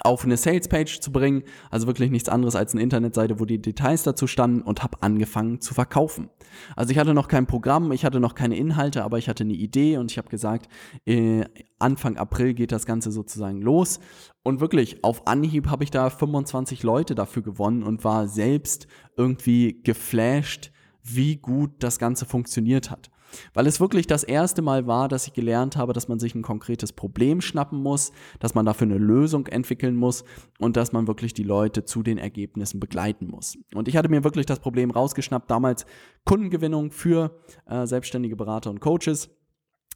auf 0.04 0.24
eine 0.24 0.36
Salespage 0.36 1.00
zu 1.00 1.10
bringen, 1.12 1.42
also 1.70 1.86
wirklich 1.86 2.10
nichts 2.10 2.28
anderes 2.28 2.56
als 2.56 2.72
eine 2.72 2.82
Internetseite, 2.82 3.40
wo 3.40 3.44
die 3.44 3.60
Details 3.60 4.02
dazu 4.02 4.26
standen 4.26 4.62
und 4.62 4.82
habe 4.82 5.02
angefangen 5.02 5.60
zu 5.60 5.74
verkaufen. 5.74 6.30
Also 6.74 6.90
ich 6.92 6.98
hatte 6.98 7.14
noch 7.14 7.28
kein 7.28 7.46
Programm, 7.46 7.92
ich 7.92 8.04
hatte 8.04 8.20
noch 8.20 8.34
keine 8.34 8.56
Inhalte, 8.56 9.04
aber 9.04 9.18
ich 9.18 9.28
hatte 9.28 9.44
eine 9.44 9.54
Idee 9.54 9.98
und 9.98 10.10
ich 10.10 10.18
habe 10.18 10.28
gesagt, 10.28 10.68
äh, 11.04 11.44
Anfang 11.78 12.16
April 12.16 12.54
geht 12.54 12.72
das 12.72 12.86
Ganze 12.86 13.10
sozusagen 13.10 13.60
los 13.62 14.00
und 14.42 14.60
wirklich 14.60 15.04
auf 15.04 15.26
Anhieb 15.26 15.68
habe 15.68 15.84
ich 15.84 15.90
da 15.90 16.10
25 16.10 16.82
Leute 16.82 17.14
dafür 17.14 17.42
gewonnen 17.42 17.82
und 17.82 18.04
war 18.04 18.28
selbst 18.28 18.86
irgendwie 19.16 19.82
geflasht, 19.82 20.72
wie 21.02 21.36
gut 21.36 21.70
das 21.80 21.98
Ganze 21.98 22.26
funktioniert 22.26 22.90
hat. 22.90 23.10
Weil 23.54 23.66
es 23.66 23.80
wirklich 23.80 24.06
das 24.06 24.24
erste 24.24 24.62
Mal 24.62 24.86
war, 24.86 25.08
dass 25.08 25.26
ich 25.26 25.32
gelernt 25.32 25.76
habe, 25.76 25.92
dass 25.92 26.08
man 26.08 26.18
sich 26.18 26.34
ein 26.34 26.42
konkretes 26.42 26.92
Problem 26.92 27.40
schnappen 27.40 27.82
muss, 27.82 28.12
dass 28.40 28.54
man 28.54 28.66
dafür 28.66 28.86
eine 28.86 28.98
Lösung 28.98 29.46
entwickeln 29.46 29.96
muss 29.96 30.24
und 30.58 30.76
dass 30.76 30.92
man 30.92 31.06
wirklich 31.06 31.34
die 31.34 31.42
Leute 31.42 31.84
zu 31.84 32.02
den 32.02 32.18
Ergebnissen 32.18 32.80
begleiten 32.80 33.26
muss. 33.28 33.56
Und 33.74 33.88
ich 33.88 33.96
hatte 33.96 34.08
mir 34.08 34.24
wirklich 34.24 34.46
das 34.46 34.60
Problem 34.60 34.90
rausgeschnappt, 34.90 35.50
damals 35.50 35.86
Kundengewinnung 36.24 36.90
für 36.90 37.38
äh, 37.66 37.86
selbstständige 37.86 38.36
Berater 38.36 38.70
und 38.70 38.80
Coaches 38.80 39.30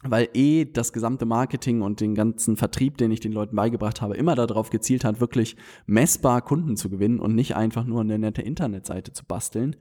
weil 0.03 0.29
eh 0.33 0.65
das 0.65 0.93
gesamte 0.93 1.25
Marketing 1.25 1.81
und 1.81 1.99
den 2.01 2.15
ganzen 2.15 2.57
Vertrieb, 2.57 2.97
den 2.97 3.11
ich 3.11 3.19
den 3.19 3.31
Leuten 3.31 3.55
beigebracht 3.55 4.01
habe, 4.01 4.15
immer 4.15 4.35
darauf 4.35 4.69
gezielt 4.69 5.03
hat, 5.03 5.19
wirklich 5.19 5.55
messbar 5.85 6.41
Kunden 6.41 6.75
zu 6.75 6.89
gewinnen 6.89 7.19
und 7.19 7.35
nicht 7.35 7.55
einfach 7.55 7.85
nur 7.85 8.01
eine 8.01 8.17
nette 8.17 8.41
Internetseite 8.41 9.13
zu 9.13 9.25
basteln. 9.25 9.75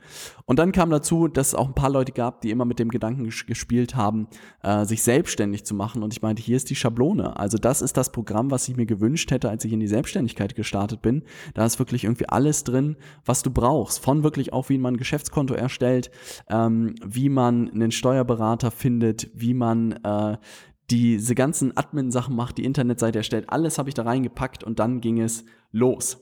Und 0.44 0.58
dann 0.58 0.72
kam 0.72 0.90
dazu, 0.90 1.28
dass 1.28 1.48
es 1.48 1.54
auch 1.54 1.68
ein 1.68 1.74
paar 1.74 1.90
Leute 1.90 2.12
gab, 2.12 2.40
die 2.42 2.50
immer 2.50 2.64
mit 2.64 2.78
dem 2.78 2.90
Gedanken 2.90 3.24
gespielt 3.24 3.96
haben, 3.96 4.28
äh, 4.62 4.84
sich 4.84 5.02
selbstständig 5.02 5.64
zu 5.64 5.74
machen. 5.74 6.02
Und 6.02 6.12
ich 6.12 6.22
meinte, 6.22 6.42
hier 6.42 6.56
ist 6.56 6.70
die 6.70 6.76
Schablone. 6.76 7.38
Also 7.38 7.58
das 7.58 7.82
ist 7.82 7.96
das 7.96 8.12
Programm, 8.12 8.50
was 8.50 8.68
ich 8.68 8.76
mir 8.76 8.86
gewünscht 8.86 9.30
hätte, 9.30 9.48
als 9.48 9.64
ich 9.64 9.72
in 9.72 9.80
die 9.80 9.88
Selbstständigkeit 9.88 10.54
gestartet 10.54 11.02
bin. 11.02 11.22
Da 11.54 11.64
ist 11.64 11.78
wirklich 11.78 12.04
irgendwie 12.04 12.28
alles 12.28 12.64
drin, 12.64 12.96
was 13.24 13.42
du 13.42 13.50
brauchst. 13.50 14.02
Von 14.02 14.22
wirklich 14.22 14.52
auch, 14.52 14.68
wie 14.68 14.78
man 14.78 14.94
ein 14.94 14.98
Geschäftskonto 14.98 15.54
erstellt, 15.54 16.10
ähm, 16.48 16.94
wie 17.04 17.28
man 17.28 17.70
einen 17.70 17.90
Steuerberater 17.90 18.70
findet, 18.70 19.30
wie 19.34 19.54
man 19.54 19.92
äh, 19.92 20.09
äh, 20.10 20.36
diese 20.90 21.34
ganzen 21.34 21.76
Admin-Sachen 21.76 22.34
macht, 22.34 22.58
die 22.58 22.64
Internetseite 22.64 23.18
erstellt, 23.18 23.48
alles 23.48 23.78
habe 23.78 23.88
ich 23.88 23.94
da 23.94 24.02
reingepackt 24.02 24.64
und 24.64 24.78
dann 24.78 25.00
ging 25.00 25.20
es 25.20 25.44
los. 25.70 26.18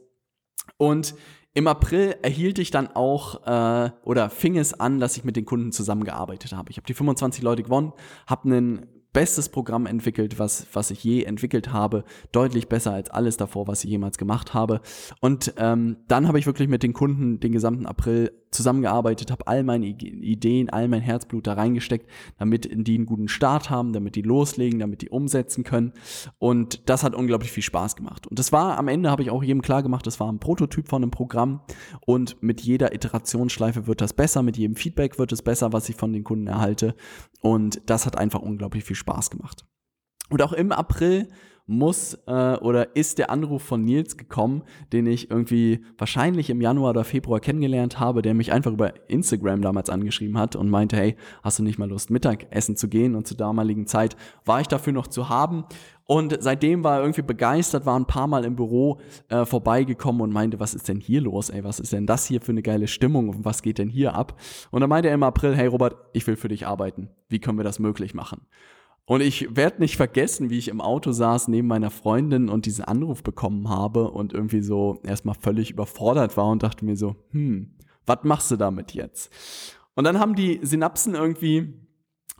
Und 0.76 1.14
im 1.54 1.66
April 1.66 2.16
erhielt 2.22 2.58
ich 2.58 2.70
dann 2.70 2.88
auch 2.88 3.46
äh, 3.46 3.90
oder 4.04 4.30
fing 4.30 4.58
es 4.58 4.74
an, 4.74 5.00
dass 5.00 5.16
ich 5.16 5.24
mit 5.24 5.36
den 5.36 5.46
Kunden 5.46 5.72
zusammengearbeitet 5.72 6.52
habe. 6.52 6.70
Ich 6.70 6.76
habe 6.76 6.86
die 6.86 6.94
25 6.94 7.42
Leute 7.42 7.62
gewonnen, 7.62 7.92
habe 8.26 8.44
einen 8.44 8.86
bestes 9.12 9.48
Programm 9.48 9.86
entwickelt, 9.86 10.38
was, 10.38 10.66
was 10.72 10.90
ich 10.90 11.02
je 11.02 11.24
entwickelt 11.24 11.72
habe. 11.72 12.04
Deutlich 12.30 12.68
besser 12.68 12.92
als 12.92 13.10
alles 13.10 13.36
davor, 13.36 13.66
was 13.66 13.82
ich 13.82 13.90
jemals 13.90 14.18
gemacht 14.18 14.54
habe. 14.54 14.80
Und 15.20 15.54
ähm, 15.56 15.96
dann 16.06 16.28
habe 16.28 16.38
ich 16.38 16.46
wirklich 16.46 16.68
mit 16.68 16.82
den 16.82 16.92
Kunden 16.92 17.40
den 17.40 17.52
gesamten 17.52 17.86
April 17.86 18.30
zusammengearbeitet, 18.50 19.30
habe 19.30 19.46
all 19.46 19.62
meine 19.62 19.86
Ideen, 19.86 20.70
all 20.70 20.88
mein 20.88 21.00
Herzblut 21.00 21.46
da 21.46 21.54
reingesteckt, 21.54 22.08
damit 22.38 22.68
die 22.70 22.94
einen 22.94 23.06
guten 23.06 23.28
Start 23.28 23.70
haben, 23.70 23.92
damit 23.92 24.14
die 24.14 24.22
loslegen, 24.22 24.78
damit 24.78 25.02
die 25.02 25.10
umsetzen 25.10 25.64
können. 25.64 25.92
Und 26.38 26.88
das 26.88 27.02
hat 27.02 27.14
unglaublich 27.14 27.52
viel 27.52 27.62
Spaß 27.62 27.96
gemacht. 27.96 28.26
Und 28.26 28.38
das 28.38 28.52
war 28.52 28.78
am 28.78 28.88
Ende, 28.88 29.10
habe 29.10 29.22
ich 29.22 29.30
auch 29.30 29.42
jedem 29.42 29.62
klar 29.62 29.82
gemacht, 29.82 30.06
das 30.06 30.20
war 30.20 30.30
ein 30.30 30.40
Prototyp 30.40 30.88
von 30.88 31.02
einem 31.02 31.10
Programm. 31.10 31.60
Und 32.06 32.42
mit 32.42 32.60
jeder 32.60 32.94
Iterationsschleife 32.94 33.86
wird 33.86 34.00
das 34.00 34.12
besser, 34.12 34.42
mit 34.42 34.56
jedem 34.56 34.76
Feedback 34.76 35.18
wird 35.18 35.32
es 35.32 35.42
besser, 35.42 35.72
was 35.72 35.88
ich 35.88 35.96
von 35.96 36.12
den 36.12 36.24
Kunden 36.24 36.46
erhalte. 36.46 36.94
Und 37.40 37.80
das 37.86 38.06
hat 38.06 38.18
einfach 38.18 38.40
unglaublich 38.40 38.84
viel 38.84 38.96
Spaß 38.96 39.30
gemacht. 39.30 39.66
Und 40.30 40.42
auch 40.42 40.52
im 40.52 40.72
April 40.72 41.28
muss 41.68 42.14
äh, 42.26 42.56
oder 42.56 42.96
ist 42.96 43.18
der 43.18 43.30
Anruf 43.30 43.62
von 43.62 43.84
Nils 43.84 44.16
gekommen, 44.16 44.62
den 44.92 45.06
ich 45.06 45.30
irgendwie 45.30 45.84
wahrscheinlich 45.98 46.50
im 46.50 46.60
Januar 46.60 46.90
oder 46.90 47.04
Februar 47.04 47.40
kennengelernt 47.40 48.00
habe, 48.00 48.22
der 48.22 48.34
mich 48.34 48.52
einfach 48.52 48.72
über 48.72 48.94
Instagram 49.08 49.60
damals 49.62 49.90
angeschrieben 49.90 50.38
hat 50.38 50.56
und 50.56 50.70
meinte, 50.70 50.96
hey, 50.96 51.16
hast 51.42 51.58
du 51.58 51.62
nicht 51.62 51.78
mal 51.78 51.88
Lust, 51.88 52.10
Mittagessen 52.10 52.76
zu 52.76 52.88
gehen? 52.88 53.14
Und 53.14 53.26
zur 53.26 53.36
damaligen 53.36 53.86
Zeit 53.86 54.16
war 54.44 54.60
ich 54.60 54.66
dafür 54.66 54.94
noch 54.94 55.06
zu 55.06 55.28
haben. 55.28 55.64
Und 56.10 56.38
seitdem 56.40 56.84
war 56.84 56.96
er 56.96 57.02
irgendwie 57.02 57.20
begeistert, 57.20 57.84
war 57.84 57.98
ein 57.98 58.06
paar 58.06 58.26
Mal 58.26 58.46
im 58.46 58.56
Büro 58.56 58.98
äh, 59.28 59.44
vorbeigekommen 59.44 60.22
und 60.22 60.32
meinte, 60.32 60.58
was 60.58 60.74
ist 60.74 60.88
denn 60.88 61.00
hier 61.00 61.20
los, 61.20 61.50
ey, 61.50 61.62
was 61.64 61.80
ist 61.80 61.92
denn 61.92 62.06
das 62.06 62.24
hier 62.24 62.40
für 62.40 62.52
eine 62.52 62.62
geile 62.62 62.88
Stimmung 62.88 63.28
und 63.28 63.44
was 63.44 63.60
geht 63.60 63.76
denn 63.76 63.90
hier 63.90 64.14
ab? 64.14 64.40
Und 64.70 64.80
dann 64.80 64.88
meinte 64.88 65.08
er 65.08 65.14
im 65.14 65.22
April, 65.22 65.54
hey 65.54 65.66
Robert, 65.66 65.96
ich 66.14 66.26
will 66.26 66.36
für 66.36 66.48
dich 66.48 66.66
arbeiten. 66.66 67.10
Wie 67.28 67.40
können 67.40 67.58
wir 67.58 67.64
das 67.64 67.78
möglich 67.78 68.14
machen? 68.14 68.40
Und 69.08 69.22
ich 69.22 69.56
werde 69.56 69.80
nicht 69.80 69.96
vergessen, 69.96 70.50
wie 70.50 70.58
ich 70.58 70.68
im 70.68 70.82
Auto 70.82 71.12
saß 71.12 71.48
neben 71.48 71.66
meiner 71.66 71.88
Freundin 71.88 72.50
und 72.50 72.66
diesen 72.66 72.84
Anruf 72.84 73.22
bekommen 73.22 73.70
habe 73.70 74.10
und 74.10 74.34
irgendwie 74.34 74.60
so 74.60 75.00
erstmal 75.02 75.34
völlig 75.34 75.70
überfordert 75.70 76.36
war 76.36 76.48
und 76.48 76.62
dachte 76.62 76.84
mir 76.84 76.94
so, 76.94 77.16
hm, 77.30 77.74
was 78.04 78.18
machst 78.24 78.50
du 78.50 78.56
damit 78.56 78.92
jetzt? 78.92 79.32
Und 79.94 80.04
dann 80.04 80.20
haben 80.20 80.34
die 80.34 80.60
Synapsen 80.62 81.14
irgendwie 81.14 81.72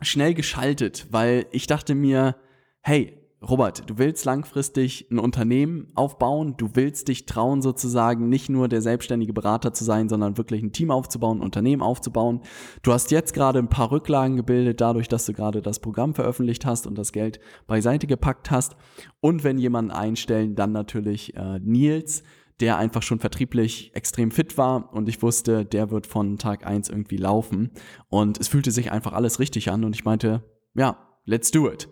schnell 0.01 0.35
geschaltet, 0.35 1.07
weil 1.09 1.47
ich 1.51 1.65
dachte 1.65 1.95
mir, 1.95 2.35
hey, 2.81 3.18
Robert, 3.47 3.89
du 3.89 3.97
willst 3.97 4.25
langfristig 4.25 5.07
ein 5.09 5.17
Unternehmen 5.17 5.87
aufbauen, 5.95 6.55
du 6.57 6.71
willst 6.73 7.07
dich 7.07 7.25
trauen 7.25 7.61
sozusagen 7.61 8.27
nicht 8.27 8.49
nur 8.49 8.67
der 8.67 8.81
selbstständige 8.81 9.31
Berater 9.31 9.73
zu 9.73 9.85
sein, 9.85 10.09
sondern 10.09 10.37
wirklich 10.37 10.61
ein 10.61 10.73
Team 10.73 10.91
aufzubauen, 10.91 11.39
ein 11.39 11.43
Unternehmen 11.43 11.81
aufzubauen. 11.81 12.41
Du 12.83 12.91
hast 12.91 13.11
jetzt 13.11 13.33
gerade 13.33 13.59
ein 13.59 13.69
paar 13.69 13.91
Rücklagen 13.91 14.35
gebildet, 14.35 14.81
dadurch, 14.81 15.07
dass 15.07 15.25
du 15.25 15.31
gerade 15.31 15.61
das 15.61 15.79
Programm 15.79 16.15
veröffentlicht 16.15 16.65
hast 16.65 16.85
und 16.85 16.97
das 16.97 17.13
Geld 17.13 17.39
beiseite 17.65 18.07
gepackt 18.07 18.51
hast. 18.51 18.75
Und 19.21 19.45
wenn 19.45 19.57
jemanden 19.57 19.91
einstellen, 19.91 20.55
dann 20.55 20.73
natürlich 20.73 21.33
äh, 21.37 21.59
Nils, 21.59 22.23
der 22.59 22.77
einfach 22.77 23.03
schon 23.03 23.19
vertrieblich 23.19 23.91
extrem 23.95 24.31
fit 24.31 24.57
war 24.57 24.93
und 24.93 25.07
ich 25.07 25.21
wusste, 25.21 25.63
der 25.63 25.91
wird 25.91 26.07
von 26.07 26.37
Tag 26.37 26.65
eins 26.65 26.89
irgendwie 26.89 27.15
laufen. 27.15 27.71
Und 28.09 28.37
es 28.37 28.49
fühlte 28.49 28.71
sich 28.71 28.91
einfach 28.91 29.13
alles 29.13 29.39
richtig 29.39 29.71
an 29.71 29.85
und 29.85 29.95
ich 29.95 30.03
meinte, 30.03 30.43
ja, 30.75 30.97
let's 31.23 31.51
do 31.51 31.71
it. 31.71 31.87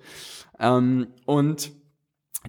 Ähm, 0.59 1.07
und 1.25 1.71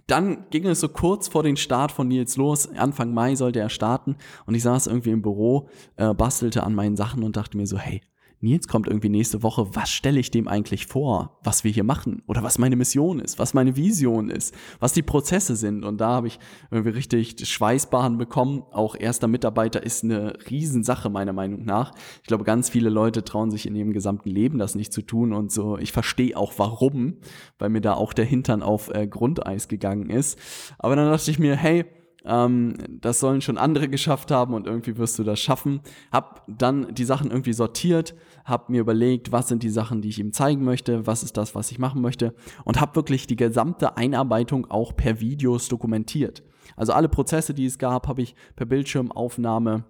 dann 0.06 0.48
ging 0.50 0.66
es 0.66 0.80
so 0.80 0.88
kurz 0.88 1.28
vor 1.28 1.42
den 1.42 1.56
Start 1.56 1.92
von 1.92 2.08
Nils 2.08 2.36
los. 2.36 2.68
Anfang 2.68 3.12
Mai 3.12 3.34
sollte 3.34 3.60
er 3.60 3.68
starten 3.68 4.16
und 4.46 4.54
ich 4.54 4.62
saß 4.62 4.86
irgendwie 4.86 5.10
im 5.10 5.22
Büro, 5.22 5.68
äh, 5.96 6.14
bastelte 6.14 6.62
an 6.62 6.74
meinen 6.74 6.96
Sachen 6.96 7.22
und 7.22 7.36
dachte 7.36 7.56
mir 7.56 7.66
so, 7.66 7.78
hey, 7.78 8.02
Nils 8.40 8.68
kommt 8.68 8.86
irgendwie 8.86 9.08
nächste 9.08 9.42
Woche, 9.42 9.74
was 9.74 9.90
stelle 9.90 10.20
ich 10.20 10.30
dem 10.30 10.46
eigentlich 10.46 10.86
vor, 10.86 11.38
was 11.42 11.64
wir 11.64 11.72
hier 11.72 11.82
machen 11.82 12.22
oder 12.26 12.42
was 12.42 12.58
meine 12.58 12.76
Mission 12.76 13.18
ist, 13.18 13.38
was 13.38 13.52
meine 13.52 13.76
Vision 13.76 14.30
ist, 14.30 14.54
was 14.78 14.92
die 14.92 15.02
Prozesse 15.02 15.56
sind. 15.56 15.84
Und 15.84 16.00
da 16.00 16.08
habe 16.10 16.28
ich 16.28 16.38
irgendwie 16.70 16.90
richtig 16.90 17.36
Schweißbahn 17.48 18.16
bekommen. 18.16 18.62
Auch 18.70 18.94
erster 18.94 19.26
Mitarbeiter 19.26 19.82
ist 19.82 20.04
eine 20.04 20.38
Riesensache 20.48 21.10
meiner 21.10 21.32
Meinung 21.32 21.64
nach. 21.64 21.92
Ich 22.22 22.28
glaube, 22.28 22.44
ganz 22.44 22.68
viele 22.68 22.90
Leute 22.90 23.24
trauen 23.24 23.50
sich 23.50 23.66
in 23.66 23.74
ihrem 23.74 23.92
gesamten 23.92 24.30
Leben 24.30 24.58
das 24.58 24.76
nicht 24.76 24.92
zu 24.92 25.02
tun 25.02 25.32
und 25.32 25.50
so. 25.50 25.76
Ich 25.78 25.90
verstehe 25.90 26.36
auch 26.36 26.52
warum, 26.58 27.16
weil 27.58 27.70
mir 27.70 27.80
da 27.80 27.94
auch 27.94 28.12
der 28.12 28.24
Hintern 28.24 28.62
auf 28.62 28.88
äh, 28.94 29.08
Grundeis 29.08 29.66
gegangen 29.66 30.10
ist. 30.10 30.38
Aber 30.78 30.94
dann 30.94 31.10
dachte 31.10 31.30
ich 31.30 31.40
mir, 31.40 31.56
hey, 31.56 31.84
ähm, 32.28 32.74
das 33.00 33.20
sollen 33.20 33.40
schon 33.40 33.58
andere 33.58 33.88
geschafft 33.88 34.30
haben 34.30 34.54
und 34.54 34.66
irgendwie 34.66 34.96
wirst 34.98 35.18
du 35.18 35.24
das 35.24 35.40
schaffen. 35.40 35.80
Hab 36.12 36.44
dann 36.46 36.94
die 36.94 37.04
Sachen 37.04 37.30
irgendwie 37.30 37.52
sortiert, 37.52 38.14
hab 38.44 38.68
mir 38.68 38.80
überlegt, 38.80 39.32
was 39.32 39.48
sind 39.48 39.62
die 39.62 39.70
Sachen, 39.70 40.02
die 40.02 40.10
ich 40.10 40.18
ihm 40.18 40.32
zeigen 40.32 40.64
möchte, 40.64 41.06
was 41.06 41.22
ist 41.22 41.36
das, 41.36 41.54
was 41.54 41.70
ich 41.70 41.78
machen 41.78 42.02
möchte 42.02 42.34
und 42.64 42.80
hab 42.80 42.94
wirklich 42.94 43.26
die 43.26 43.36
gesamte 43.36 43.96
Einarbeitung 43.96 44.70
auch 44.70 44.94
per 44.94 45.20
Videos 45.20 45.68
dokumentiert. 45.68 46.42
Also 46.76 46.92
alle 46.92 47.08
Prozesse, 47.08 47.54
die 47.54 47.66
es 47.66 47.78
gab, 47.78 48.06
habe 48.06 48.22
ich 48.22 48.34
per 48.54 48.66
Bildschirmaufnahme 48.66 49.84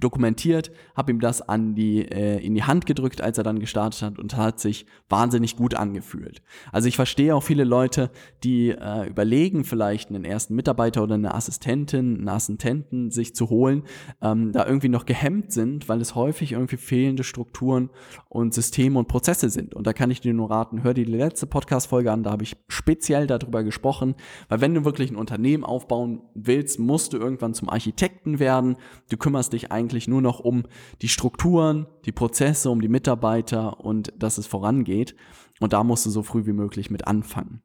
dokumentiert, 0.00 0.70
habe 0.94 1.12
ihm 1.12 1.20
das 1.20 1.42
an 1.42 1.74
die, 1.74 2.00
äh, 2.00 2.38
in 2.44 2.54
die 2.54 2.62
Hand 2.62 2.86
gedrückt, 2.86 3.20
als 3.20 3.36
er 3.36 3.44
dann 3.44 3.58
gestartet 3.58 4.02
hat 4.02 4.18
und 4.18 4.36
hat 4.36 4.58
sich 4.58 4.86
wahnsinnig 5.08 5.56
gut 5.56 5.74
angefühlt. 5.74 6.42
Also 6.70 6.88
ich 6.88 6.96
verstehe 6.96 7.34
auch 7.34 7.42
viele 7.42 7.64
Leute, 7.64 8.10
die 8.42 8.70
äh, 8.70 9.08
überlegen, 9.08 9.64
vielleicht 9.64 10.08
einen 10.08 10.24
ersten 10.24 10.54
Mitarbeiter 10.54 11.02
oder 11.02 11.14
eine 11.16 11.34
Assistentin, 11.34 12.16
einen 12.18 12.28
Assistenten 12.28 13.10
sich 13.10 13.34
zu 13.34 13.50
holen, 13.50 13.82
ähm, 14.22 14.52
da 14.52 14.66
irgendwie 14.66 14.88
noch 14.88 15.04
gehemmt 15.04 15.52
sind, 15.52 15.88
weil 15.88 16.00
es 16.00 16.14
häufig 16.14 16.52
irgendwie 16.52 16.78
fehlende 16.78 17.24
Strukturen 17.24 17.90
und 18.30 18.54
Systeme 18.54 18.98
und 18.98 19.08
Prozesse 19.08 19.50
sind. 19.50 19.74
Und 19.74 19.86
da 19.86 19.92
kann 19.92 20.10
ich 20.10 20.22
dir 20.22 20.32
nur 20.32 20.50
raten, 20.50 20.82
hör 20.84 20.94
dir 20.94 21.04
die 21.04 21.12
letzte 21.12 21.46
Podcast-Folge 21.46 22.10
an, 22.10 22.22
da 22.22 22.30
habe 22.30 22.44
ich 22.44 22.56
speziell 22.68 23.26
darüber 23.26 23.62
gesprochen, 23.62 24.14
weil 24.48 24.62
wenn 24.62 24.74
du 24.74 24.86
wirklich 24.86 25.10
ein 25.10 25.16
Unternehmen 25.16 25.64
aufbauen 25.64 26.22
willst, 26.34 26.78
musst 26.78 27.12
du 27.12 27.18
irgendwann 27.18 27.52
zum 27.52 27.68
Architekten 27.68 28.38
werden, 28.38 28.76
du 29.10 29.18
kümmerst 29.18 29.52
dich 29.52 29.70
eigentlich 29.72 30.08
nur 30.08 30.22
noch 30.22 30.40
um 30.40 30.64
die 31.00 31.08
Strukturen, 31.08 31.86
die 32.04 32.12
Prozesse, 32.12 32.70
um 32.70 32.80
die 32.80 32.88
Mitarbeiter 32.88 33.80
und 33.80 34.12
dass 34.16 34.38
es 34.38 34.46
vorangeht. 34.46 35.16
Und 35.60 35.72
da 35.72 35.82
musst 35.84 36.06
du 36.06 36.10
so 36.10 36.22
früh 36.22 36.46
wie 36.46 36.52
möglich 36.52 36.90
mit 36.90 37.06
anfangen. 37.06 37.62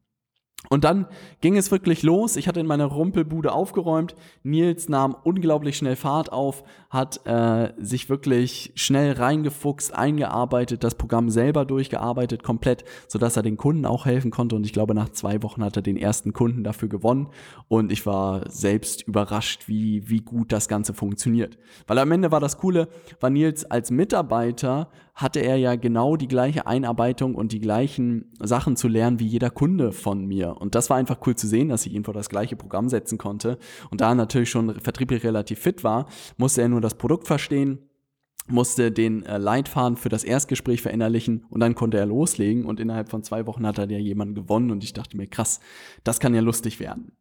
Und 0.70 0.84
dann 0.84 1.08
ging 1.40 1.56
es 1.56 1.72
wirklich 1.72 2.04
los. 2.04 2.36
Ich 2.36 2.48
hatte 2.48 2.60
in 2.60 2.66
meiner 2.66 2.86
Rumpelbude 2.86 3.54
aufgeräumt. 3.54 4.16
Nils 4.44 4.90
nahm 4.90 5.16
unglaublich 5.24 5.78
schnell 5.78 5.96
Fahrt 5.96 6.32
auf, 6.34 6.64
hat 6.90 7.26
äh, 7.26 7.72
sich 7.78 8.10
wirklich 8.10 8.74
schnell 8.76 9.14
reingefuchst, 9.14 9.94
eingearbeitet, 9.94 10.84
das 10.84 10.96
Programm 10.96 11.30
selber 11.30 11.64
durchgearbeitet, 11.64 12.44
komplett, 12.44 12.84
sodass 13.08 13.38
er 13.38 13.44
den 13.44 13.56
Kunden 13.56 13.86
auch 13.86 14.06
helfen 14.06 14.30
konnte. 14.30 14.56
Und 14.56 14.66
ich 14.66 14.74
glaube, 14.74 14.94
nach 14.94 15.10
zwei 15.10 15.42
Wochen 15.42 15.64
hat 15.64 15.78
er 15.78 15.84
den 15.84 15.96
ersten 15.96 16.34
Kunden 16.34 16.64
dafür 16.66 16.90
gewonnen. 16.90 17.30
Und 17.70 17.92
ich 17.92 18.06
war 18.06 18.50
selbst 18.50 19.08
überrascht, 19.08 19.68
wie, 19.68 20.10
wie 20.10 20.20
gut 20.20 20.52
das 20.52 20.68
Ganze 20.68 20.94
funktioniert. 20.94 21.58
Weil 21.86 22.00
am 22.00 22.12
Ende 22.12 22.32
war 22.32 22.42
das 22.42 22.58
Coole, 22.58 22.90
war 23.22 23.30
Nils 23.30 23.64
als 23.64 23.90
Mitarbeiter 23.90 24.90
hatte 25.18 25.40
er 25.40 25.58
ja 25.58 25.76
genau 25.76 26.16
die 26.16 26.28
gleiche 26.28 26.68
Einarbeitung 26.68 27.34
und 27.34 27.52
die 27.52 27.60
gleichen 27.60 28.32
Sachen 28.40 28.76
zu 28.76 28.88
lernen 28.88 29.20
wie 29.20 29.26
jeder 29.26 29.50
Kunde 29.50 29.92
von 29.92 30.26
mir. 30.26 30.56
Und 30.62 30.76
das 30.76 30.92
war 30.92 30.98
einfach 30.98 31.18
cool 31.26 31.36
zu 31.36 31.48
sehen, 31.48 31.70
dass 31.70 31.88
ich 31.88 31.94
ihn 31.94 32.04
vor 32.04 32.14
das 32.14 32.30
gleiche 32.30 32.56
Programm 32.56 32.88
setzen 32.88 33.18
konnte. 33.18 33.58
Und 33.90 34.00
da 34.00 34.10
er 34.10 34.16
natürlich 34.16 34.52
schon 34.52 34.80
vertrieblich 34.80 35.24
relativ 35.24 35.60
fit 35.60 35.84
war, 35.84 36.06
musste 36.38 36.62
er 36.62 36.70
nur 36.70 36.82
das 36.82 36.94
Produkt 36.94 37.26
verstehen, 37.26 37.80
musste 38.48 38.92
den 38.92 39.26
äh, 39.26 39.40
Leitfaden 39.40 39.98
für 39.98 40.10
das 40.10 40.24
Erstgespräch 40.24 40.84
verinnerlichen 40.84 41.46
und 41.50 41.62
dann 41.62 41.74
konnte 41.74 41.98
er 41.98 42.06
loslegen 42.06 42.66
und 42.66 42.80
innerhalb 42.80 43.10
von 43.10 43.24
zwei 43.24 43.48
Wochen 43.48 43.66
hat 43.66 43.80
er 43.80 43.90
ja 43.90 43.98
jemanden 43.98 44.36
gewonnen 44.36 44.70
und 44.70 44.84
ich 44.84 44.94
dachte 44.94 45.18
mir, 45.18 45.28
krass, 45.28 45.60
das 46.04 46.20
kann 46.20 46.36
ja 46.36 46.42
lustig 46.42 46.80
werden. 46.80 47.12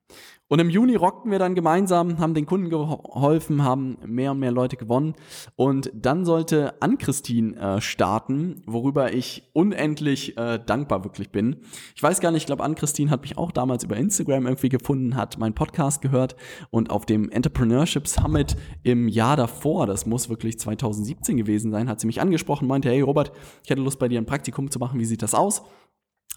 Und 0.49 0.61
im 0.61 0.71
Juni 0.71 0.95
rockten 0.95 1.33
wir 1.33 1.41
dann 1.41 1.57
gemeinsam, 1.57 2.19
haben 2.19 2.35
den 2.35 2.47
Kunden 2.47 2.71
geholfen, 2.71 3.65
haben 3.65 3.99
mehr 4.07 4.31
und 4.31 4.39
mehr 4.39 4.53
Leute 4.53 4.77
gewonnen. 4.77 5.15
Und 5.57 5.91
dann 5.93 6.25
sollte 6.25 6.81
Ann-Christine 6.81 7.57
äh, 7.57 7.81
starten, 7.81 8.63
worüber 8.65 9.13
ich 9.13 9.51
unendlich 9.55 10.37
äh, 10.37 10.61
dankbar 10.65 11.03
wirklich 11.03 11.31
bin. 11.31 11.57
Ich 11.97 12.03
weiß 12.03 12.21
gar 12.21 12.31
nicht, 12.31 12.43
ich 12.43 12.47
glaube, 12.47 12.63
Ann-Christine 12.63 13.11
hat 13.11 13.23
mich 13.23 13.39
auch 13.39 13.51
damals 13.51 13.83
über 13.83 13.97
Instagram 13.97 14.47
irgendwie 14.47 14.69
gefunden, 14.69 15.17
hat 15.17 15.37
meinen 15.39 15.55
Podcast 15.55 16.01
gehört 16.01 16.37
und 16.71 16.91
auf 16.91 17.07
dem 17.07 17.29
Entrepreneurship 17.29 18.07
Summit 18.07 18.57
im 18.85 19.09
Jahr 19.09 19.37
davor, 19.37 19.87
das 19.87 20.07
muss 20.07 20.29
wirklich 20.29 20.61
2017 20.61 21.37
gewesen 21.37 21.73
sein, 21.73 21.89
hat 21.89 21.99
sie 21.99 22.07
mich 22.07 22.21
angesprochen, 22.21 22.69
meinte, 22.69 22.89
hey 22.89 23.01
Robert, 23.01 23.33
ich 23.65 23.71
hätte 23.71 23.83
Lust 23.83 23.99
bei 23.99 24.07
dir 24.07 24.21
ein 24.21 24.27
Praktikum 24.27 24.71
zu 24.71 24.79
machen, 24.79 25.01
wie 25.01 25.05
sieht 25.05 25.23
das 25.23 25.35
aus? 25.35 25.65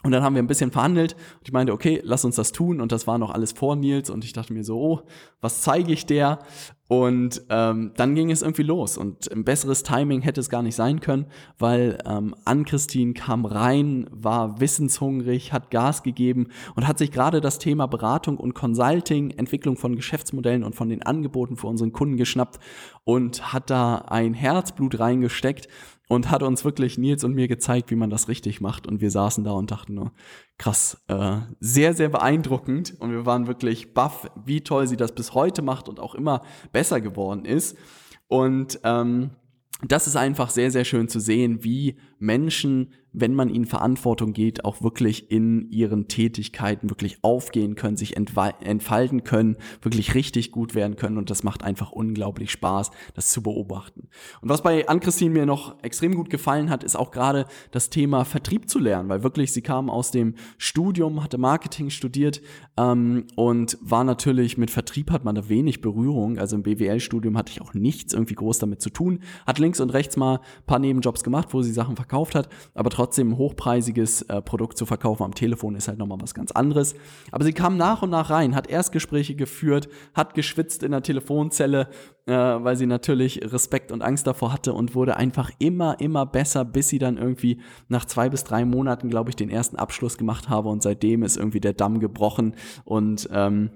Und 0.03 0.11
dann 0.11 0.23
haben 0.23 0.33
wir 0.33 0.41
ein 0.41 0.47
bisschen 0.47 0.71
verhandelt 0.71 1.13
und 1.13 1.47
ich 1.47 1.51
meinte, 1.51 1.73
okay, 1.73 1.99
lass 2.03 2.23
uns 2.23 2.37
das 2.37 2.53
tun. 2.53 2.79
Und 2.79 2.91
das 2.91 3.05
war 3.05 3.17
noch 3.17 3.31
alles 3.31 3.51
vor 3.51 3.75
Nils. 3.75 4.09
Und 4.09 4.23
ich 4.23 4.31
dachte 4.31 4.53
mir 4.53 4.63
so, 4.63 4.79
oh, 4.79 5.01
was 5.41 5.61
zeige 5.61 5.91
ich 5.91 6.05
der? 6.05 6.39
Und 6.89 7.43
ähm, 7.49 7.91
dann 7.97 8.15
ging 8.15 8.31
es 8.31 8.41
irgendwie 8.41 8.63
los. 8.63 8.97
Und 8.97 9.31
ein 9.31 9.43
besseres 9.43 9.83
Timing 9.83 10.21
hätte 10.21 10.41
es 10.41 10.49
gar 10.49 10.63
nicht 10.63 10.75
sein 10.75 11.01
können, 11.01 11.27
weil 11.59 11.99
ähm, 12.03 12.33
Ann-Christine 12.45 13.13
kam 13.13 13.45
rein, 13.45 14.09
war 14.09 14.59
wissenshungrig, 14.59 15.53
hat 15.53 15.69
Gas 15.69 16.01
gegeben 16.01 16.47
und 16.75 16.87
hat 16.87 16.97
sich 16.97 17.11
gerade 17.11 17.41
das 17.41 17.59
Thema 17.59 17.85
Beratung 17.85 18.37
und 18.37 18.55
Consulting, 18.55 19.29
Entwicklung 19.29 19.77
von 19.77 19.95
Geschäftsmodellen 19.95 20.63
und 20.63 20.75
von 20.75 20.89
den 20.89 21.03
Angeboten 21.03 21.57
für 21.57 21.67
unseren 21.67 21.91
Kunden 21.93 22.17
geschnappt 22.17 22.57
und 23.03 23.53
hat 23.53 23.69
da 23.69 23.99
ein 24.07 24.33
Herzblut 24.33 24.99
reingesteckt 24.99 25.67
und 26.07 26.31
hat 26.31 26.41
uns 26.41 26.65
wirklich 26.65 26.97
Nils 26.97 27.23
und 27.23 27.35
mir 27.35 27.47
gezeigt, 27.47 27.91
wie 27.91 27.95
man 27.95 28.09
das 28.09 28.29
richtig 28.29 28.61
macht. 28.61 28.87
Und 28.87 28.99
wir 28.99 29.11
saßen 29.11 29.43
da 29.43 29.51
und 29.51 29.69
dachten 29.69 29.93
nur, 29.93 30.11
krass, 30.59 31.01
äh, 31.07 31.37
sehr, 31.59 31.95
sehr 31.95 32.09
beeindruckend. 32.09 32.93
Und 32.99 33.11
wir 33.11 33.25
waren 33.25 33.47
wirklich 33.47 33.95
baff, 33.95 34.29
wie 34.45 34.61
toll 34.61 34.85
sie 34.85 34.97
das 34.97 35.15
bis 35.15 35.33
heute 35.33 35.63
macht 35.63 35.89
und 35.89 35.99
auch 35.99 36.13
immer 36.13 36.43
besser 36.71 37.01
geworden 37.01 37.45
ist. 37.45 37.75
Und 38.27 38.79
ähm, 38.83 39.31
das 39.87 40.05
ist 40.05 40.17
einfach 40.17 40.51
sehr, 40.51 40.69
sehr 40.69 40.85
schön 40.85 41.07
zu 41.07 41.19
sehen, 41.19 41.63
wie 41.63 41.97
Menschen 42.19 42.89
wenn 43.11 43.33
man 43.33 43.49
ihnen 43.49 43.65
Verantwortung 43.65 44.33
geht, 44.33 44.65
auch 44.65 44.81
wirklich 44.81 45.31
in 45.31 45.69
ihren 45.71 46.07
Tätigkeiten 46.07 46.89
wirklich 46.89 47.23
aufgehen 47.23 47.75
können, 47.75 47.97
sich 47.97 48.15
entfalten 48.15 49.23
können, 49.23 49.57
wirklich 49.81 50.13
richtig 50.13 50.51
gut 50.51 50.75
werden 50.75 50.95
können. 50.95 51.17
Und 51.17 51.29
das 51.29 51.43
macht 51.43 51.63
einfach 51.63 51.91
unglaublich 51.91 52.51
Spaß, 52.51 52.91
das 53.15 53.31
zu 53.31 53.41
beobachten. 53.41 54.09
Und 54.41 54.49
was 54.49 54.61
bei 54.61 54.87
Ann-Christine 54.87 55.31
mir 55.31 55.45
noch 55.45 55.81
extrem 55.83 56.15
gut 56.15 56.29
gefallen 56.29 56.69
hat, 56.69 56.83
ist 56.83 56.95
auch 56.95 57.11
gerade 57.11 57.45
das 57.71 57.89
Thema 57.89 58.25
Vertrieb 58.25 58.69
zu 58.69 58.79
lernen, 58.79 59.09
weil 59.09 59.23
wirklich 59.23 59.51
sie 59.51 59.61
kam 59.61 59.89
aus 59.89 60.11
dem 60.11 60.35
Studium, 60.57 61.23
hatte 61.23 61.37
Marketing 61.37 61.89
studiert 61.89 62.41
ähm, 62.77 63.25
und 63.35 63.77
war 63.81 64.03
natürlich 64.03 64.57
mit 64.57 64.71
Vertrieb 64.71 65.11
hat 65.11 65.25
man 65.25 65.35
da 65.35 65.49
wenig 65.49 65.81
Berührung, 65.81 66.37
also 66.37 66.55
im 66.55 66.63
BWL-Studium 66.63 67.37
hatte 67.37 67.51
ich 67.51 67.61
auch 67.61 67.73
nichts 67.73 68.13
irgendwie 68.13 68.35
groß 68.35 68.59
damit 68.59 68.81
zu 68.81 68.89
tun, 68.89 69.19
hat 69.47 69.59
links 69.59 69.79
und 69.79 69.89
rechts 69.91 70.17
mal 70.17 70.41
paar 70.67 70.79
Nebenjobs 70.79 71.23
gemacht, 71.23 71.49
wo 71.51 71.61
sie 71.61 71.71
Sachen 71.71 71.95
verkauft 71.95 72.08
hat, 72.11 72.49
aber 72.73 72.89
trotzdem 72.89 73.31
ein 73.31 73.37
hochpreisiges 73.37 74.23
äh, 74.23 74.41
Produkt 74.41 74.77
zu 74.77 74.85
verkaufen 74.85 75.23
am 75.23 75.35
Telefon 75.35 75.75
ist 75.75 75.87
halt 75.87 75.97
nochmal 75.97 76.19
was 76.21 76.33
ganz 76.33 76.51
anderes. 76.51 76.95
Aber 77.31 77.43
sie 77.43 77.53
kam 77.53 77.77
nach 77.77 78.01
und 78.01 78.09
nach 78.09 78.29
rein, 78.29 78.55
hat 78.55 78.67
Erstgespräche 78.67 79.35
geführt, 79.35 79.89
hat 80.13 80.33
geschwitzt 80.33 80.83
in 80.83 80.91
der 80.91 81.03
Telefonzelle, 81.03 81.89
äh, 82.25 82.33
weil 82.33 82.75
sie 82.75 82.85
natürlich 82.85 83.41
Respekt 83.51 83.91
und 83.91 84.01
Angst 84.01 84.27
davor 84.27 84.53
hatte 84.53 84.73
und 84.73 84.95
wurde 84.95 85.17
einfach 85.17 85.51
immer, 85.59 85.99
immer 85.99 86.25
besser, 86.25 86.65
bis 86.65 86.89
sie 86.89 86.99
dann 86.99 87.17
irgendwie 87.17 87.61
nach 87.87 88.05
zwei 88.05 88.29
bis 88.29 88.43
drei 88.43 88.65
Monaten, 88.65 89.09
glaube 89.09 89.29
ich, 89.29 89.35
den 89.35 89.49
ersten 89.49 89.77
Abschluss 89.77 90.17
gemacht 90.17 90.49
habe. 90.49 90.69
Und 90.69 90.83
seitdem 90.83 91.23
ist 91.23 91.37
irgendwie 91.37 91.59
der 91.61 91.73
Damm 91.73 91.99
gebrochen. 91.99 92.55
Und 92.85 93.29
ähm, 93.31 93.71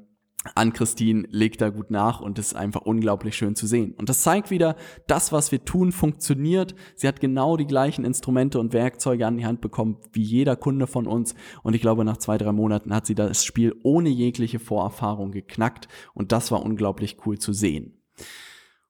an 0.56 0.74
Christine 0.74 1.26
legt 1.30 1.62
da 1.62 1.70
gut 1.70 1.90
nach 1.90 2.20
und 2.20 2.38
ist 2.38 2.56
einfach 2.56 2.82
unglaublich 2.82 3.36
schön 3.36 3.56
zu 3.56 3.66
sehen. 3.66 3.94
Und 3.98 4.10
das 4.10 4.22
zeigt 4.22 4.52
wieder, 4.52 4.76
das, 5.08 5.32
was 5.32 5.52
wir 5.52 5.64
tun, 5.64 5.92
funktioniert. 5.92 6.76
Sie 6.96 7.08
hat 7.08 7.22
genau 7.22 7.56
die 7.56 7.66
gleichen 7.66 8.04
Instrumente 8.04 8.60
und 8.60 8.74
Werkzeuge 8.74 9.26
an 9.26 9.38
die 9.38 9.46
Hand 9.46 9.62
bekommen 9.62 9.98
wie 10.12 10.24
jeder 10.24 10.56
Kunde 10.56 10.88
von 10.88 11.08
uns. 11.08 11.34
Und 11.64 11.76
ich 11.76 11.82
glaube, 11.82 12.04
nach 12.04 12.18
zwei, 12.18 12.38
drei 12.38 12.52
Monaten 12.52 12.94
hat 12.94 13.06
sie 13.06 13.16
das 13.16 13.46
Spiel 13.46 13.76
ohne 13.84 14.10
jegliche 14.10 14.60
Vorerfahrung 14.60 15.32
geknackt. 15.32 15.88
Und 16.14 16.32
das 16.32 16.52
war 16.52 16.62
unglaublich 16.62 17.18
cool 17.26 17.40
zu 17.40 17.54
sehen. 17.54 17.94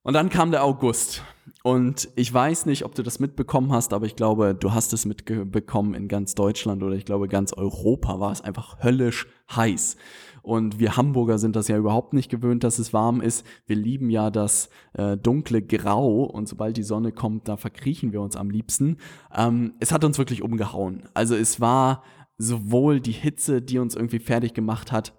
Und 0.02 0.14
dann 0.14 0.28
kam 0.28 0.50
der 0.50 0.64
August. 0.64 1.22
Und 1.62 2.10
ich 2.14 2.32
weiß 2.32 2.66
nicht, 2.66 2.84
ob 2.84 2.94
du 2.94 3.02
das 3.02 3.20
mitbekommen 3.20 3.72
hast, 3.72 3.94
aber 3.94 4.04
ich 4.04 4.16
glaube, 4.16 4.54
du 4.54 4.74
hast 4.74 4.92
es 4.92 5.06
mitbekommen 5.06 5.94
in 5.94 6.08
ganz 6.08 6.34
Deutschland 6.34 6.82
oder 6.82 6.94
ich 6.94 7.06
glaube, 7.06 7.26
ganz 7.26 7.54
Europa 7.54 8.20
war 8.20 8.32
es 8.32 8.42
einfach 8.42 8.82
höllisch 8.82 9.26
heiß. 9.50 9.96
Und 10.44 10.78
wir 10.78 10.98
Hamburger 10.98 11.38
sind 11.38 11.56
das 11.56 11.68
ja 11.68 11.78
überhaupt 11.78 12.12
nicht 12.12 12.30
gewöhnt, 12.30 12.64
dass 12.64 12.78
es 12.78 12.92
warm 12.92 13.22
ist. 13.22 13.46
Wir 13.66 13.76
lieben 13.76 14.10
ja 14.10 14.30
das 14.30 14.68
äh, 14.92 15.16
dunkle 15.16 15.62
Grau 15.62 16.24
und 16.24 16.46
sobald 16.48 16.76
die 16.76 16.82
Sonne 16.82 17.12
kommt, 17.12 17.48
da 17.48 17.56
verkriechen 17.56 18.12
wir 18.12 18.20
uns 18.20 18.36
am 18.36 18.50
liebsten. 18.50 18.98
Ähm, 19.34 19.72
es 19.80 19.90
hat 19.90 20.04
uns 20.04 20.18
wirklich 20.18 20.42
umgehauen. 20.42 21.04
Also 21.14 21.34
es 21.34 21.62
war 21.62 22.02
sowohl 22.36 23.00
die 23.00 23.12
Hitze, 23.12 23.62
die 23.62 23.78
uns 23.78 23.96
irgendwie 23.96 24.18
fertig 24.18 24.52
gemacht 24.52 24.92
hat, 24.92 25.14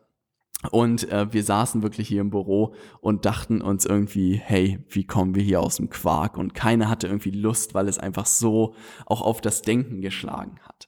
und 0.72 1.10
äh, 1.12 1.32
wir 1.32 1.44
saßen 1.44 1.84
wirklich 1.84 2.08
hier 2.08 2.22
im 2.22 2.30
Büro 2.30 2.74
und 3.02 3.26
dachten 3.26 3.62
uns 3.62 3.86
irgendwie, 3.86 4.40
hey, 4.44 4.80
wie 4.90 5.06
kommen 5.06 5.36
wir 5.36 5.44
hier 5.44 5.62
aus 5.62 5.78
dem 5.78 5.90
Quark? 5.90 6.38
Und 6.38 6.54
keiner 6.54 6.90
hatte 6.90 7.08
irgendwie 7.08 7.32
Lust, 7.32 7.74
weil 7.74 7.88
es 7.88 7.98
einfach 7.98 8.26
so 8.26 8.74
auch 9.06 9.22
auf 9.22 9.42
das 9.42 9.62
Denken 9.62 10.02
geschlagen 10.02 10.60
hat. 10.64 10.88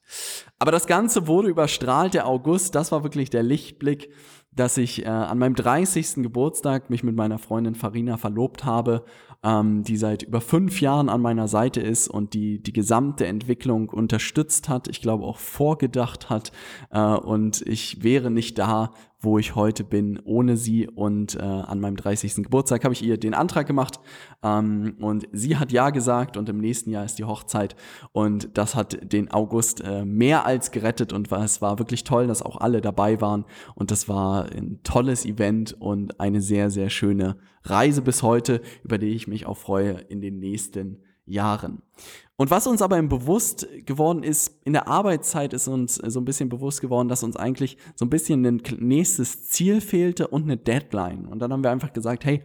Aber 0.59 0.71
das 0.71 0.87
Ganze 0.87 1.27
wurde 1.27 1.49
überstrahlt, 1.49 2.13
der 2.13 2.27
August, 2.27 2.75
das 2.75 2.91
war 2.91 3.03
wirklich 3.03 3.29
der 3.29 3.43
Lichtblick, 3.43 4.11
dass 4.51 4.77
ich 4.77 5.05
äh, 5.05 5.09
an 5.09 5.37
meinem 5.37 5.55
30. 5.55 6.23
Geburtstag 6.23 6.89
mich 6.89 7.03
mit 7.03 7.15
meiner 7.15 7.37
Freundin 7.37 7.75
Farina 7.75 8.17
verlobt 8.17 8.65
habe 8.65 9.05
ähm, 9.43 9.83
die 9.83 9.97
seit 9.97 10.23
über 10.23 10.41
fünf 10.41 10.81
Jahren 10.81 11.09
an 11.09 11.21
meiner 11.21 11.47
Seite 11.47 11.81
ist 11.81 12.07
und 12.07 12.33
die 12.33 12.61
die 12.61 12.73
gesamte 12.73 13.25
Entwicklung 13.25 13.89
unterstützt 13.89 14.67
hat, 14.69 14.87
ich 14.87 15.01
glaube 15.01 15.25
auch 15.25 15.37
vorgedacht 15.37 16.29
hat 16.29 16.51
äh, 16.91 16.99
und 16.99 17.61
ich 17.61 18.03
wäre 18.03 18.31
nicht 18.31 18.57
da, 18.57 18.91
wo 19.19 19.39
ich 19.39 19.55
heute 19.55 19.83
bin, 19.83 20.19
ohne 20.23 20.57
sie. 20.57 20.87
Und 20.87 21.35
äh, 21.35 21.39
an 21.39 21.79
meinem 21.79 21.95
30. 21.95 22.35
Geburtstag 22.35 22.83
habe 22.83 22.93
ich 22.93 23.03
ihr 23.03 23.17
den 23.17 23.33
Antrag 23.33 23.67
gemacht 23.67 23.99
ähm, 24.43 24.95
und 24.99 25.27
sie 25.31 25.57
hat 25.57 25.71
ja 25.71 25.89
gesagt 25.89 26.37
und 26.37 26.49
im 26.49 26.59
nächsten 26.59 26.91
Jahr 26.91 27.05
ist 27.05 27.17
die 27.17 27.25
Hochzeit 27.25 27.75
und 28.11 28.57
das 28.57 28.75
hat 28.75 29.11
den 29.11 29.31
August 29.31 29.81
äh, 29.81 30.05
mehr 30.05 30.45
als 30.45 30.71
gerettet 30.71 31.13
und 31.13 31.31
es 31.31 31.61
war 31.61 31.79
wirklich 31.79 32.03
toll, 32.03 32.27
dass 32.27 32.41
auch 32.41 32.57
alle 32.57 32.81
dabei 32.81 33.19
waren 33.21 33.45
und 33.75 33.91
das 33.91 34.07
war 34.07 34.45
ein 34.51 34.81
tolles 34.83 35.25
Event 35.25 35.73
und 35.79 36.19
eine 36.19 36.41
sehr, 36.41 36.69
sehr 36.69 36.89
schöne 36.89 37.37
Reise 37.63 38.01
bis 38.01 38.23
heute, 38.23 38.61
über 38.83 38.97
die 38.97 39.09
ich 39.09 39.27
mich 39.27 39.45
auch 39.45 39.57
freue 39.57 39.93
in 40.09 40.21
den 40.21 40.39
nächsten 40.39 41.01
Jahren. 41.27 41.81
Und 42.35 42.51
was 42.51 42.67
uns 42.67 42.81
aber 42.81 43.01
bewusst 43.01 43.67
geworden 43.85 44.23
ist, 44.23 44.59
in 44.63 44.73
der 44.73 44.87
Arbeitszeit 44.87 45.53
ist 45.53 45.67
uns 45.67 45.95
so 45.95 46.19
ein 46.19 46.25
bisschen 46.25 46.49
bewusst 46.49 46.81
geworden, 46.81 47.07
dass 47.07 47.23
uns 47.23 47.35
eigentlich 47.35 47.77
so 47.95 48.05
ein 48.05 48.09
bisschen 48.09 48.45
ein 48.45 48.61
nächstes 48.79 49.49
Ziel 49.49 49.81
fehlte 49.81 50.27
und 50.27 50.43
eine 50.43 50.57
Deadline. 50.57 51.25
Und 51.25 51.39
dann 51.39 51.51
haben 51.51 51.63
wir 51.63 51.71
einfach 51.71 51.93
gesagt, 51.93 52.25
hey, 52.25 52.43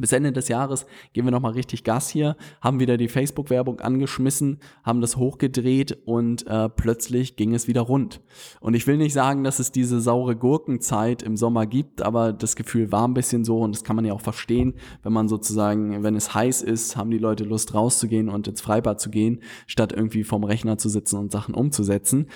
bis 0.00 0.12
Ende 0.12 0.32
des 0.32 0.48
Jahres 0.48 0.86
geben 1.12 1.26
wir 1.26 1.32
nochmal 1.32 1.52
richtig 1.52 1.84
Gas 1.84 2.08
hier, 2.08 2.36
haben 2.60 2.80
wieder 2.80 2.96
die 2.96 3.08
Facebook-Werbung 3.08 3.80
angeschmissen, 3.80 4.58
haben 4.82 5.00
das 5.00 5.16
hochgedreht 5.16 5.98
und 6.04 6.46
äh, 6.46 6.68
plötzlich 6.68 7.36
ging 7.36 7.54
es 7.54 7.68
wieder 7.68 7.82
rund. 7.82 8.20
Und 8.60 8.74
ich 8.74 8.86
will 8.86 8.96
nicht 8.96 9.12
sagen, 9.12 9.44
dass 9.44 9.58
es 9.58 9.72
diese 9.72 10.00
saure 10.00 10.36
Gurkenzeit 10.36 11.22
im 11.22 11.36
Sommer 11.36 11.66
gibt, 11.66 12.02
aber 12.02 12.32
das 12.32 12.56
Gefühl 12.56 12.92
war 12.92 13.06
ein 13.06 13.14
bisschen 13.14 13.44
so 13.44 13.60
und 13.60 13.74
das 13.74 13.84
kann 13.84 13.96
man 13.96 14.04
ja 14.04 14.12
auch 14.12 14.20
verstehen, 14.20 14.74
wenn 15.02 15.12
man 15.12 15.28
sozusagen, 15.28 16.02
wenn 16.02 16.16
es 16.16 16.34
heiß 16.34 16.62
ist, 16.62 16.96
haben 16.96 17.10
die 17.10 17.18
Leute 17.18 17.44
Lust 17.44 17.74
rauszugehen 17.74 18.28
und 18.28 18.48
ins 18.48 18.60
Freibad 18.60 19.00
zu 19.00 19.10
gehen, 19.10 19.40
statt 19.66 19.92
irgendwie 19.92 20.24
vorm 20.24 20.44
Rechner 20.44 20.78
zu 20.78 20.88
sitzen 20.88 21.18
und 21.18 21.32
Sachen 21.32 21.54
umzusetzen 21.54 22.26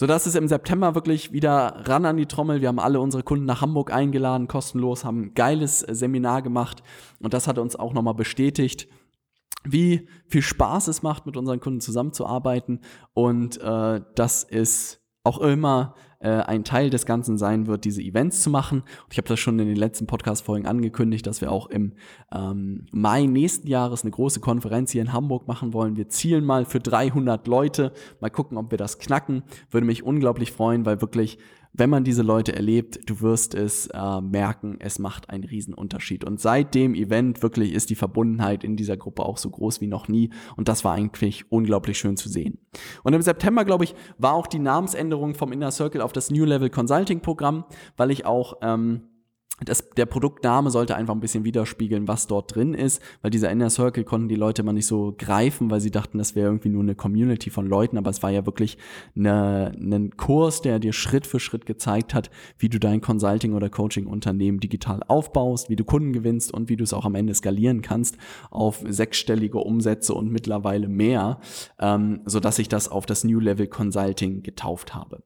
sodass 0.00 0.24
es 0.24 0.34
im 0.34 0.48
September 0.48 0.94
wirklich 0.94 1.30
wieder 1.30 1.82
ran 1.84 2.06
an 2.06 2.16
die 2.16 2.24
Trommel. 2.24 2.62
Wir 2.62 2.68
haben 2.68 2.78
alle 2.78 3.00
unsere 3.00 3.22
Kunden 3.22 3.44
nach 3.44 3.60
Hamburg 3.60 3.92
eingeladen, 3.92 4.48
kostenlos, 4.48 5.04
haben 5.04 5.24
ein 5.24 5.34
geiles 5.34 5.82
äh, 5.82 5.94
Seminar 5.94 6.40
gemacht 6.40 6.82
und 7.18 7.34
das 7.34 7.46
hat 7.46 7.58
uns 7.58 7.76
auch 7.76 7.92
nochmal 7.92 8.14
bestätigt, 8.14 8.88
wie 9.62 10.08
viel 10.26 10.40
Spaß 10.40 10.88
es 10.88 11.02
macht, 11.02 11.26
mit 11.26 11.36
unseren 11.36 11.60
Kunden 11.60 11.82
zusammenzuarbeiten 11.82 12.80
und 13.12 13.60
äh, 13.60 14.00
das 14.14 14.42
ist 14.42 15.02
auch 15.22 15.36
immer 15.36 15.94
äh, 16.20 16.28
ein 16.28 16.64
Teil 16.64 16.90
des 16.90 17.06
Ganzen 17.06 17.38
sein 17.38 17.66
wird, 17.66 17.84
diese 17.84 18.02
Events 18.02 18.42
zu 18.42 18.50
machen. 18.50 18.80
Und 18.80 19.12
ich 19.12 19.18
habe 19.18 19.28
das 19.28 19.40
schon 19.40 19.58
in 19.58 19.66
den 19.66 19.76
letzten 19.76 20.06
Podcast-Folgen 20.06 20.66
angekündigt, 20.66 21.26
dass 21.26 21.40
wir 21.40 21.50
auch 21.50 21.66
im 21.66 21.92
ähm, 22.32 22.86
Mai 22.92 23.24
nächsten 23.24 23.66
Jahres 23.66 24.02
eine 24.02 24.10
große 24.10 24.40
Konferenz 24.40 24.92
hier 24.92 25.02
in 25.02 25.12
Hamburg 25.12 25.48
machen 25.48 25.72
wollen. 25.72 25.96
Wir 25.96 26.08
zielen 26.08 26.44
mal 26.44 26.64
für 26.64 26.80
300 26.80 27.46
Leute. 27.46 27.92
Mal 28.20 28.30
gucken, 28.30 28.58
ob 28.58 28.70
wir 28.70 28.78
das 28.78 28.98
knacken. 28.98 29.42
Würde 29.70 29.86
mich 29.86 30.02
unglaublich 30.02 30.52
freuen, 30.52 30.84
weil 30.84 31.00
wirklich 31.00 31.38
wenn 31.72 31.90
man 31.90 32.04
diese 32.04 32.22
Leute 32.22 32.54
erlebt, 32.54 32.98
du 33.06 33.20
wirst 33.20 33.54
es 33.54 33.86
äh, 33.86 34.20
merken, 34.20 34.76
es 34.80 34.98
macht 34.98 35.30
einen 35.30 35.44
riesen 35.44 35.72
Unterschied. 35.74 36.24
Und 36.24 36.40
seit 36.40 36.74
dem 36.74 36.94
Event 36.94 37.42
wirklich 37.42 37.72
ist 37.72 37.90
die 37.90 37.94
Verbundenheit 37.94 38.64
in 38.64 38.76
dieser 38.76 38.96
Gruppe 38.96 39.24
auch 39.24 39.38
so 39.38 39.50
groß 39.50 39.80
wie 39.80 39.86
noch 39.86 40.08
nie. 40.08 40.30
Und 40.56 40.68
das 40.68 40.84
war 40.84 40.94
eigentlich 40.94 41.50
unglaublich 41.50 41.98
schön 41.98 42.16
zu 42.16 42.28
sehen. 42.28 42.58
Und 43.04 43.14
im 43.14 43.22
September, 43.22 43.64
glaube 43.64 43.84
ich, 43.84 43.94
war 44.18 44.34
auch 44.34 44.46
die 44.46 44.58
Namensänderung 44.58 45.34
vom 45.34 45.52
Inner 45.52 45.70
Circle 45.70 46.00
auf 46.00 46.12
das 46.12 46.30
New 46.30 46.44
Level 46.44 46.70
Consulting 46.70 47.20
Programm, 47.20 47.64
weil 47.96 48.10
ich 48.10 48.26
auch 48.26 48.58
ähm, 48.62 49.02
das, 49.64 49.90
der 49.90 50.06
Produktname 50.06 50.70
sollte 50.70 50.96
einfach 50.96 51.14
ein 51.14 51.20
bisschen 51.20 51.44
widerspiegeln, 51.44 52.08
was 52.08 52.26
dort 52.26 52.54
drin 52.54 52.74
ist, 52.74 53.02
weil 53.22 53.30
dieser 53.30 53.50
Inner 53.50 53.70
Circle 53.70 54.04
konnten 54.04 54.28
die 54.28 54.36
Leute 54.36 54.62
immer 54.62 54.72
nicht 54.72 54.86
so 54.86 55.14
greifen, 55.16 55.70
weil 55.70 55.80
sie 55.80 55.90
dachten, 55.90 56.18
das 56.18 56.34
wäre 56.34 56.48
irgendwie 56.48 56.70
nur 56.70 56.82
eine 56.82 56.94
Community 56.94 57.50
von 57.50 57.66
Leuten, 57.66 57.98
aber 57.98 58.10
es 58.10 58.22
war 58.22 58.30
ja 58.30 58.46
wirklich 58.46 58.78
eine, 59.14 59.72
ein 59.78 60.16
Kurs, 60.16 60.62
der 60.62 60.78
dir 60.78 60.92
Schritt 60.92 61.26
für 61.26 61.40
Schritt 61.40 61.66
gezeigt 61.66 62.14
hat, 62.14 62.30
wie 62.58 62.68
du 62.68 62.78
dein 62.78 63.00
Consulting- 63.00 63.54
oder 63.54 63.68
Coaching-Unternehmen 63.68 64.60
digital 64.60 65.00
aufbaust, 65.08 65.68
wie 65.68 65.76
du 65.76 65.84
Kunden 65.84 66.12
gewinnst 66.12 66.52
und 66.52 66.68
wie 66.68 66.76
du 66.76 66.84
es 66.84 66.92
auch 66.92 67.04
am 67.04 67.14
Ende 67.14 67.34
skalieren 67.34 67.82
kannst 67.82 68.16
auf 68.50 68.82
sechsstellige 68.86 69.58
Umsätze 69.58 70.14
und 70.14 70.30
mittlerweile 70.30 70.88
mehr, 70.88 71.40
ähm, 71.78 72.20
so 72.24 72.40
dass 72.40 72.58
ich 72.58 72.68
das 72.68 72.88
auf 72.88 73.06
das 73.06 73.24
New 73.24 73.40
Level 73.40 73.66
Consulting 73.66 74.42
getauft 74.42 74.94
habe. 74.94 75.22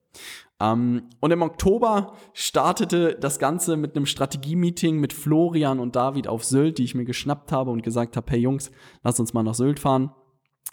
Ähm, 0.60 1.08
und 1.20 1.30
im 1.30 1.42
Oktober 1.42 2.14
startete 2.32 3.16
das 3.20 3.38
Ganze 3.38 3.76
mit 3.76 3.96
einem 3.96 4.06
Strategie-Meeting 4.06 4.98
mit 4.98 5.12
Florian 5.12 5.80
und 5.80 5.96
David 5.96 6.28
auf 6.28 6.44
Sylt, 6.44 6.78
die 6.78 6.84
ich 6.84 6.94
mir 6.94 7.04
geschnappt 7.04 7.52
habe 7.52 7.70
und 7.70 7.82
gesagt 7.82 8.16
habe, 8.16 8.30
hey 8.30 8.40
Jungs, 8.40 8.70
lass 9.02 9.20
uns 9.20 9.34
mal 9.34 9.42
nach 9.42 9.54
Sylt 9.54 9.80
fahren 9.80 10.12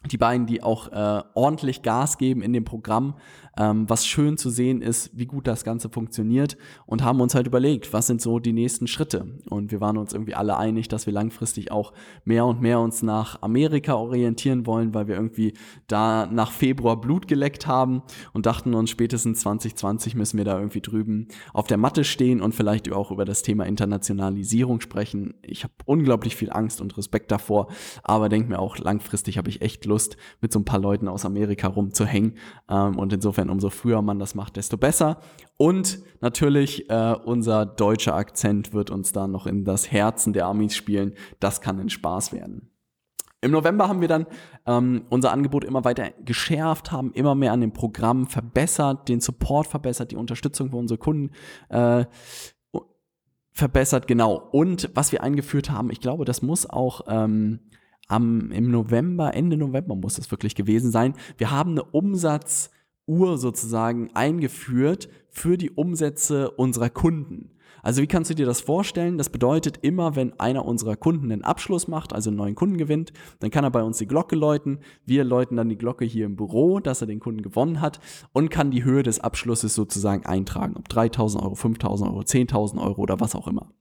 die 0.10 0.18
beiden, 0.18 0.48
die 0.48 0.64
auch 0.64 0.88
äh, 0.92 1.24
ordentlich 1.36 1.84
Gas 1.84 2.18
geben 2.18 2.42
in 2.42 2.54
dem 2.54 2.66
Programm, 2.66 3.16
ähm, 3.58 3.90
was 3.90 4.08
schön 4.08 4.38
zu 4.38 4.50
sehen 4.50 4.82
ist, 4.82 5.12
wie 5.14 5.26
gut 5.26 5.46
das 5.46 5.64
Ganze 5.64 5.90
funktioniert 5.90 6.58
und 6.86 7.04
haben 7.04 7.22
uns 7.22 7.36
halt 7.36 7.48
überlegt, 7.48 7.92
was 7.94 8.08
sind 8.08 8.22
so 8.22 8.40
die 8.40 8.54
nächsten 8.54 8.88
Schritte. 8.88 9.40
Und 9.50 9.72
wir 9.72 9.82
waren 9.82 9.98
uns 9.98 10.14
irgendwie 10.14 10.36
alle 10.36 10.58
einig, 10.58 10.88
dass 10.88 11.06
wir 11.06 11.14
langfristig 11.14 11.72
auch 11.72 11.94
mehr 12.24 12.46
und 12.46 12.62
mehr 12.62 12.80
uns 12.80 13.04
nach 13.04 13.42
Amerika 13.42 13.94
orientieren 13.96 14.66
wollen, 14.66 14.94
weil 14.94 15.08
wir 15.08 15.16
irgendwie 15.16 15.54
da 15.88 16.26
nach 16.26 16.52
Februar 16.52 17.00
Blut 17.00 17.28
geleckt 17.28 17.68
haben 17.68 18.04
und 18.34 18.46
dachten 18.46 18.74
uns, 18.74 18.90
spätestens 18.90 19.42
2020 19.42 20.16
müssen 20.16 20.38
wir 20.38 20.46
da 20.46 20.58
irgendwie 20.58 20.82
drüben 20.82 21.28
auf 21.54 21.68
der 21.68 21.78
Matte 21.78 22.04
stehen 22.04 22.42
und 22.42 22.56
vielleicht 22.56 22.92
auch 22.92 23.12
über 23.12 23.26
das 23.26 23.44
Thema 23.44 23.66
Internationalisierung 23.66 24.82
sprechen. 24.82 25.36
Ich 25.42 25.64
habe 25.64 25.74
unglaublich 25.86 26.36
viel 26.36 26.52
Angst 26.52 26.82
und 26.82 26.98
Respekt 26.98 27.32
davor, 27.32 27.68
aber 28.04 28.30
denke 28.30 28.50
mir 28.50 28.60
auch, 28.60 28.78
langfristig 28.78 29.38
habe 29.38 29.50
ich 29.50 29.62
echt 29.62 29.81
Lust, 29.86 30.18
mit 30.42 30.52
so 30.52 30.60
ein 30.60 30.66
paar 30.66 30.80
Leuten 30.80 31.08
aus 31.08 31.26
Amerika 31.26 31.68
rumzuhängen. 31.68 32.38
Ähm, 32.70 32.98
und 32.98 33.14
insofern, 33.14 33.50
umso 33.50 33.70
früher 33.70 34.02
man 34.02 34.20
das 34.20 34.36
macht, 34.36 34.56
desto 34.56 34.78
besser. 34.78 35.20
Und 35.58 36.00
natürlich, 36.22 36.90
äh, 36.90 37.16
unser 37.26 37.66
deutscher 37.66 38.16
Akzent 38.16 38.74
wird 38.74 38.90
uns 38.90 39.12
da 39.12 39.28
noch 39.28 39.48
in 39.48 39.66
das 39.66 39.92
Herzen 39.92 40.34
der 40.34 40.46
Amis 40.48 40.76
spielen. 40.76 41.14
Das 41.40 41.62
kann 41.62 41.80
ein 41.80 41.90
Spaß 41.90 42.34
werden. 42.34 42.72
Im 43.44 43.52
November 43.52 43.88
haben 43.88 44.02
wir 44.02 44.08
dann 44.08 44.28
ähm, 44.68 45.06
unser 45.10 45.32
Angebot 45.32 45.64
immer 45.64 45.84
weiter 45.84 46.12
geschärft, 46.24 46.92
haben 46.92 47.12
immer 47.14 47.34
mehr 47.34 47.54
an 47.54 47.62
dem 47.62 47.74
Programm 47.74 48.28
verbessert, 48.28 49.10
den 49.10 49.20
Support 49.20 49.66
verbessert, 49.66 50.12
die 50.12 50.16
Unterstützung 50.16 50.70
für 50.70 50.76
unsere 50.76 51.00
Kunden 51.00 51.32
äh, 51.70 52.06
verbessert, 53.52 54.08
genau. 54.08 54.36
Und 54.36 54.92
was 54.94 55.12
wir 55.12 55.24
eingeführt 55.24 55.72
haben, 55.72 55.90
ich 55.90 56.00
glaube, 56.00 56.24
das 56.24 56.44
muss 56.44 56.70
auch 56.70 57.02
ähm, 57.08 57.60
am, 58.12 58.52
im 58.52 58.70
November, 58.70 59.34
Ende 59.34 59.58
November 59.58 59.96
muss 59.96 60.18
es 60.18 60.30
wirklich 60.32 60.56
gewesen 60.56 60.92
sein. 60.92 61.14
Wir 61.38 61.52
haben 61.52 61.72
eine 61.72 61.84
Umsatzuhr 61.84 63.38
sozusagen 63.38 64.10
eingeführt 64.14 65.10
für 65.30 65.58
die 65.58 65.72
Umsätze 65.72 66.52
unserer 66.52 66.90
Kunden. 66.90 67.52
Also 67.84 68.02
wie 68.02 68.08
kannst 68.08 68.30
du 68.30 68.36
dir 68.36 68.46
das 68.46 68.62
vorstellen? 68.62 69.18
Das 69.18 69.30
bedeutet 69.30 69.80
immer, 69.82 70.16
wenn 70.16 70.40
einer 70.40 70.66
unserer 70.66 70.96
Kunden 70.96 71.32
einen 71.32 71.44
Abschluss 71.44 71.88
macht, 71.88 72.14
also 72.14 72.30
einen 72.30 72.38
neuen 72.38 72.56
Kunden 72.56 72.78
gewinnt, 72.78 73.12
dann 73.40 73.50
kann 73.50 73.64
er 73.64 73.72
bei 73.72 73.82
uns 73.82 73.98
die 73.98 74.08
Glocke 74.08 74.36
läuten. 74.36 74.80
Wir 75.06 75.24
läuten 75.24 75.58
dann 75.58 75.70
die 75.70 75.78
Glocke 75.78 76.06
hier 76.06 76.26
im 76.26 76.36
Büro, 76.36 76.80
dass 76.80 77.02
er 77.02 77.08
den 77.08 77.20
Kunden 77.20 77.42
gewonnen 77.42 77.82
hat 77.82 78.00
und 78.34 78.52
kann 78.52 78.72
die 78.72 78.84
Höhe 78.84 79.04
des 79.04 79.20
Abschlusses 79.20 79.74
sozusagen 79.74 80.26
eintragen. 80.26 80.76
Ob 80.78 80.90
3000 80.90 81.44
Euro, 81.44 81.56
5000 81.56 82.10
Euro, 82.12 82.20
10.000 82.20 82.80
Euro 82.82 83.02
oder 83.02 83.20
was 83.20 83.36
auch 83.36 83.48
immer. 83.48 83.72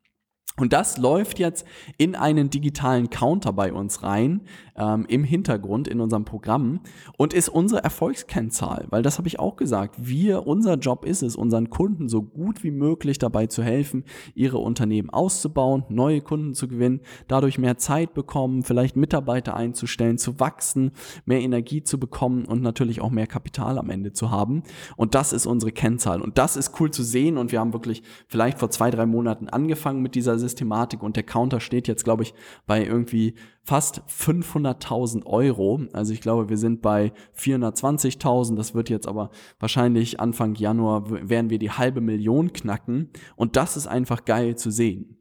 Und 0.61 0.73
das 0.73 0.99
läuft 0.99 1.39
jetzt 1.39 1.67
in 1.99 2.15
einen 2.15 2.51
digitalen 2.51 3.11
Counter 3.11 3.53
bei 3.53 3.73
uns 3.73 4.03
rein, 4.03 4.43
ähm, 4.77 5.07
im 5.09 5.25
Hintergrund 5.25 5.89
in 5.89 6.01
unserem 6.01 6.25
Programm 6.25 6.81
und 7.17 7.35
ist 7.35 7.49
unsere 7.49 7.83
Erfolgskennzahl, 7.83 8.87
weil 8.91 9.03
das 9.03 9.19
habe 9.19 9.29
ich 9.29 9.39
auch 9.39 9.57
gesagt. 9.57 9.97
Wir, 9.99 10.47
unser 10.47 10.75
Job 10.75 11.05
ist 11.05 11.23
es, 11.23 11.37
unseren 11.37 11.71
Kunden 11.71 12.09
so 12.09 12.23
gut 12.23 12.63
wie 12.65 12.71
möglich 12.71 13.19
dabei 13.19 13.47
zu 13.47 13.63
helfen, 13.63 14.05
ihre 14.35 14.59
Unternehmen 14.59 15.11
auszubauen, 15.11 15.85
neue 15.89 16.21
Kunden 16.21 16.55
zu 16.55 16.69
gewinnen, 16.69 17.01
dadurch 17.29 17.59
mehr 17.59 17.79
Zeit 17.79 18.15
bekommen, 18.15 18.63
vielleicht 18.63 18.97
Mitarbeiter 18.97 19.55
einzustellen, 19.55 20.19
zu 20.19 20.41
wachsen, 20.41 20.93
mehr 21.25 21.41
Energie 21.41 21.83
zu 21.83 21.99
bekommen 21.99 22.45
und 22.45 22.63
natürlich 22.63 23.01
auch 23.01 23.11
mehr 23.11 23.27
Kapital 23.27 23.79
am 23.79 23.91
Ende 23.91 24.13
zu 24.13 24.31
haben. 24.31 24.63
Und 24.97 25.15
das 25.15 25.33
ist 25.33 25.47
unsere 25.47 25.73
Kennzahl. 25.73 26.21
Und 26.21 26.39
das 26.39 26.57
ist 26.57 26.81
cool 26.81 26.91
zu 26.91 27.03
sehen. 27.03 27.39
Und 27.39 27.53
wir 27.53 27.61
haben 27.61 27.73
wirklich 27.73 28.03
vielleicht 28.29 28.59
vor 28.59 28.71
zwei, 28.71 28.91
drei 28.91 29.07
Monaten 29.07 29.49
angefangen 29.49 30.03
mit 30.03 30.15
dieser 30.15 30.39
Systematik 30.51 31.03
und 31.03 31.17
der 31.17 31.23
Counter 31.23 31.61
steht 31.61 31.89
jetzt, 31.89 32.05
glaube 32.05 32.23
ich, 32.23 32.35
bei 32.67 32.85
irgendwie 32.85 33.35
fast 33.63 34.03
500.000 34.09 35.25
Euro. 35.27 35.81
Also 35.93 36.13
ich 36.13 36.21
glaube, 36.21 36.49
wir 36.49 36.57
sind 36.57 36.83
bei 36.83 37.13
420.000. 37.37 38.57
Das 38.57 38.75
wird 38.75 38.91
jetzt 38.91 39.07
aber 39.07 39.31
wahrscheinlich 39.59 40.21
Anfang 40.21 40.55
Januar 40.55 41.29
werden 41.29 41.51
wir 41.51 41.59
die 41.59 41.71
halbe 41.71 42.01
Million 42.01 42.53
knacken. 42.53 43.11
Und 43.37 43.57
das 43.57 43.77
ist 43.77 43.87
einfach 43.87 44.25
geil 44.25 44.57
zu 44.57 44.71
sehen. 44.71 45.17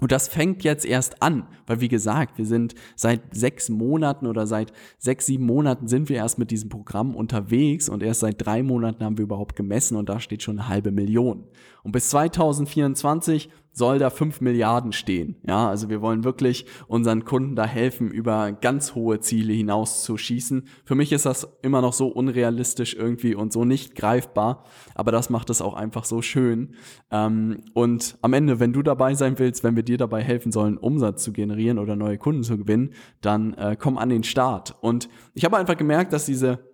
Und 0.00 0.12
das 0.12 0.28
fängt 0.28 0.62
jetzt 0.62 0.86
erst 0.86 1.22
an, 1.22 1.48
weil 1.66 1.80
wie 1.80 1.88
gesagt, 1.88 2.38
wir 2.38 2.46
sind 2.46 2.76
seit 2.94 3.34
sechs 3.34 3.68
Monaten 3.68 4.26
oder 4.26 4.46
seit 4.46 4.72
sechs, 4.96 5.26
sieben 5.26 5.44
Monaten 5.44 5.88
sind 5.88 6.08
wir 6.08 6.16
erst 6.16 6.38
mit 6.38 6.52
diesem 6.52 6.68
Programm 6.68 7.16
unterwegs 7.16 7.88
und 7.88 8.02
erst 8.02 8.20
seit 8.20 8.44
drei 8.44 8.62
Monaten 8.62 9.04
haben 9.04 9.18
wir 9.18 9.24
überhaupt 9.24 9.56
gemessen 9.56 9.96
und 9.96 10.08
da 10.08 10.20
steht 10.20 10.44
schon 10.44 10.60
eine 10.60 10.68
halbe 10.68 10.92
Million. 10.92 11.48
Und 11.88 11.92
bis 11.92 12.10
2024 12.10 13.48
soll 13.72 13.98
da 13.98 14.10
5 14.10 14.42
Milliarden 14.42 14.92
stehen. 14.92 15.36
Ja, 15.46 15.70
also 15.70 15.88
wir 15.88 16.02
wollen 16.02 16.22
wirklich 16.22 16.66
unseren 16.86 17.24
Kunden 17.24 17.56
da 17.56 17.64
helfen, 17.64 18.10
über 18.10 18.52
ganz 18.52 18.94
hohe 18.94 19.20
Ziele 19.20 19.54
hinaus 19.54 20.02
zu 20.02 20.18
schießen. 20.18 20.68
Für 20.84 20.94
mich 20.94 21.12
ist 21.12 21.24
das 21.24 21.48
immer 21.62 21.80
noch 21.80 21.94
so 21.94 22.08
unrealistisch 22.08 22.94
irgendwie 22.94 23.34
und 23.34 23.54
so 23.54 23.64
nicht 23.64 23.94
greifbar, 23.94 24.64
aber 24.94 25.12
das 25.12 25.30
macht 25.30 25.48
es 25.48 25.62
auch 25.62 25.72
einfach 25.72 26.04
so 26.04 26.20
schön. 26.20 26.74
Ähm, 27.10 27.62
und 27.72 28.18
am 28.20 28.34
Ende, 28.34 28.60
wenn 28.60 28.74
du 28.74 28.82
dabei 28.82 29.14
sein 29.14 29.38
willst, 29.38 29.64
wenn 29.64 29.74
wir 29.74 29.82
dir 29.82 29.96
dabei 29.96 30.22
helfen 30.22 30.52
sollen, 30.52 30.76
Umsatz 30.76 31.24
zu 31.24 31.32
generieren 31.32 31.78
oder 31.78 31.96
neue 31.96 32.18
Kunden 32.18 32.42
zu 32.42 32.58
gewinnen, 32.58 32.90
dann 33.22 33.54
äh, 33.54 33.78
komm 33.80 33.96
an 33.96 34.10
den 34.10 34.24
Start. 34.24 34.76
Und 34.82 35.08
ich 35.32 35.46
habe 35.46 35.56
einfach 35.56 35.78
gemerkt, 35.78 36.12
dass 36.12 36.26
diese 36.26 36.67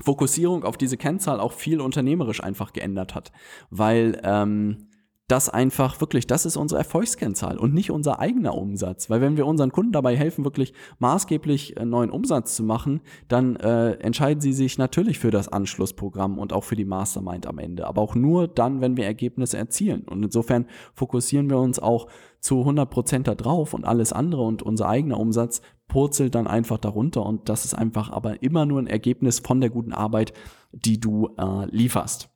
Fokussierung 0.00 0.64
auf 0.64 0.76
diese 0.76 0.96
Kennzahl 0.96 1.40
auch 1.40 1.52
viel 1.52 1.80
unternehmerisch 1.80 2.42
einfach 2.42 2.72
geändert 2.72 3.14
hat, 3.14 3.32
weil 3.70 4.20
ähm, 4.24 4.88
das 5.30 5.48
einfach 5.48 6.00
wirklich, 6.00 6.26
das 6.26 6.44
ist 6.44 6.56
unsere 6.56 6.80
Erfolgskennzahl 6.80 7.56
und 7.56 7.72
nicht 7.72 7.90
unser 7.92 8.18
eigener 8.18 8.56
Umsatz. 8.56 9.08
Weil 9.10 9.20
wenn 9.20 9.36
wir 9.36 9.46
unseren 9.46 9.70
Kunden 9.70 9.92
dabei 9.92 10.16
helfen, 10.16 10.44
wirklich 10.44 10.72
maßgeblich 10.98 11.76
äh, 11.76 11.84
neuen 11.84 12.10
Umsatz 12.10 12.56
zu 12.56 12.64
machen, 12.64 13.00
dann 13.28 13.54
äh, 13.56 13.92
entscheiden 14.00 14.40
sie 14.40 14.52
sich 14.52 14.76
natürlich 14.76 15.20
für 15.20 15.30
das 15.30 15.48
Anschlussprogramm 15.48 16.38
und 16.38 16.52
auch 16.52 16.64
für 16.64 16.74
die 16.74 16.84
Mastermind 16.84 17.46
am 17.46 17.58
Ende. 17.58 17.86
Aber 17.86 18.02
auch 18.02 18.16
nur 18.16 18.48
dann, 18.48 18.80
wenn 18.80 18.96
wir 18.96 19.04
Ergebnisse 19.04 19.56
erzielen. 19.56 20.02
Und 20.02 20.24
insofern 20.24 20.66
fokussieren 20.94 21.48
wir 21.48 21.58
uns 21.58 21.78
auch 21.78 22.08
zu 22.40 22.60
100 22.60 22.90
Prozent 22.90 23.28
da 23.28 23.34
drauf 23.36 23.72
und 23.72 23.84
alles 23.84 24.12
andere 24.12 24.42
und 24.42 24.62
unser 24.62 24.88
eigener 24.88 25.20
Umsatz 25.20 25.60
purzelt 25.90 26.34
dann 26.34 26.46
einfach 26.46 26.78
darunter. 26.78 27.26
Und 27.26 27.50
das 27.50 27.66
ist 27.66 27.74
einfach 27.74 28.10
aber 28.10 28.42
immer 28.42 28.64
nur 28.64 28.80
ein 28.80 28.86
Ergebnis 28.86 29.40
von 29.40 29.60
der 29.60 29.68
guten 29.68 29.92
Arbeit, 29.92 30.32
die 30.72 30.98
du 30.98 31.28
äh, 31.36 31.66
lieferst. 31.66 32.29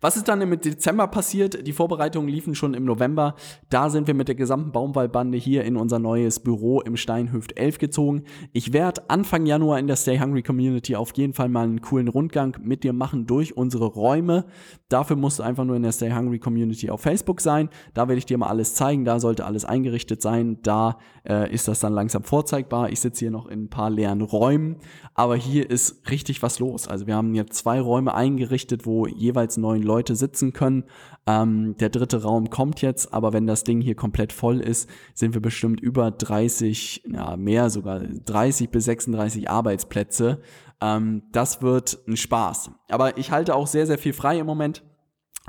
Was 0.00 0.16
ist 0.16 0.28
dann 0.28 0.40
im 0.40 0.58
Dezember 0.60 1.06
passiert? 1.06 1.66
Die 1.66 1.72
Vorbereitungen 1.72 2.28
liefen 2.28 2.54
schon 2.54 2.74
im 2.74 2.84
November. 2.84 3.34
Da 3.70 3.90
sind 3.90 4.06
wir 4.06 4.14
mit 4.14 4.28
der 4.28 4.34
gesamten 4.34 4.72
Baumwallbande 4.72 5.38
hier 5.38 5.64
in 5.64 5.76
unser 5.76 5.98
neues 5.98 6.40
Büro 6.40 6.80
im 6.80 6.96
Steinhöft 6.96 7.58
11 7.58 7.78
gezogen. 7.78 8.24
Ich 8.52 8.72
werde 8.72 9.08
Anfang 9.08 9.46
Januar 9.46 9.78
in 9.78 9.86
der 9.86 9.96
Stay 9.96 10.18
Hungry 10.18 10.42
Community 10.42 10.96
auf 10.96 11.16
jeden 11.16 11.32
Fall 11.32 11.48
mal 11.48 11.64
einen 11.64 11.80
coolen 11.80 12.08
Rundgang 12.08 12.56
mit 12.62 12.84
dir 12.84 12.92
machen 12.92 13.26
durch 13.26 13.56
unsere 13.56 13.86
Räume. 13.86 14.46
Dafür 14.88 15.16
musst 15.16 15.38
du 15.38 15.42
einfach 15.42 15.64
nur 15.64 15.76
in 15.76 15.82
der 15.82 15.92
Stay 15.92 16.12
Hungry 16.12 16.38
Community 16.38 16.90
auf 16.90 17.00
Facebook 17.00 17.40
sein. 17.40 17.68
Da 17.94 18.08
werde 18.08 18.18
ich 18.18 18.26
dir 18.26 18.38
mal 18.38 18.48
alles 18.48 18.74
zeigen. 18.74 19.04
Da 19.04 19.20
sollte 19.20 19.44
alles 19.44 19.64
eingerichtet 19.64 20.22
sein. 20.22 20.58
Da 20.62 20.98
äh, 21.28 21.52
ist 21.52 21.68
das 21.68 21.80
dann 21.80 21.92
langsam 21.92 22.22
vorzeigbar. 22.22 22.90
Ich 22.90 23.00
sitze 23.00 23.20
hier 23.20 23.30
noch 23.30 23.46
in 23.46 23.64
ein 23.64 23.70
paar 23.70 23.90
leeren 23.90 24.22
Räumen. 24.22 24.76
Aber 25.14 25.36
hier 25.36 25.68
ist 25.70 26.10
richtig 26.10 26.42
was 26.42 26.58
los. 26.58 26.88
Also 26.88 27.06
wir 27.06 27.16
haben 27.16 27.32
hier 27.32 27.46
zwei 27.48 27.80
Räume 27.80 28.14
eingerichtet, 28.14 28.86
wo 28.86 29.06
jeweils 29.06 29.56
neun 29.66 29.82
Leute 29.82 30.14
sitzen 30.14 30.52
können. 30.52 30.84
Ähm, 31.26 31.76
der 31.78 31.88
dritte 31.88 32.22
Raum 32.22 32.50
kommt 32.50 32.82
jetzt, 32.82 33.12
aber 33.12 33.32
wenn 33.32 33.46
das 33.46 33.64
Ding 33.64 33.80
hier 33.80 33.96
komplett 33.96 34.32
voll 34.32 34.60
ist, 34.60 34.88
sind 35.14 35.34
wir 35.34 35.42
bestimmt 35.42 35.80
über 35.80 36.10
30, 36.10 37.02
ja 37.12 37.36
mehr 37.36 37.68
sogar 37.70 38.00
30 38.00 38.70
bis 38.70 38.84
36 38.84 39.50
Arbeitsplätze. 39.50 40.40
Ähm, 40.80 41.22
das 41.32 41.62
wird 41.62 41.98
ein 42.06 42.16
Spaß. 42.16 42.70
Aber 42.90 43.18
ich 43.18 43.30
halte 43.30 43.54
auch 43.54 43.66
sehr, 43.66 43.86
sehr 43.86 43.98
viel 43.98 44.12
frei 44.12 44.38
im 44.38 44.46
Moment. 44.46 44.84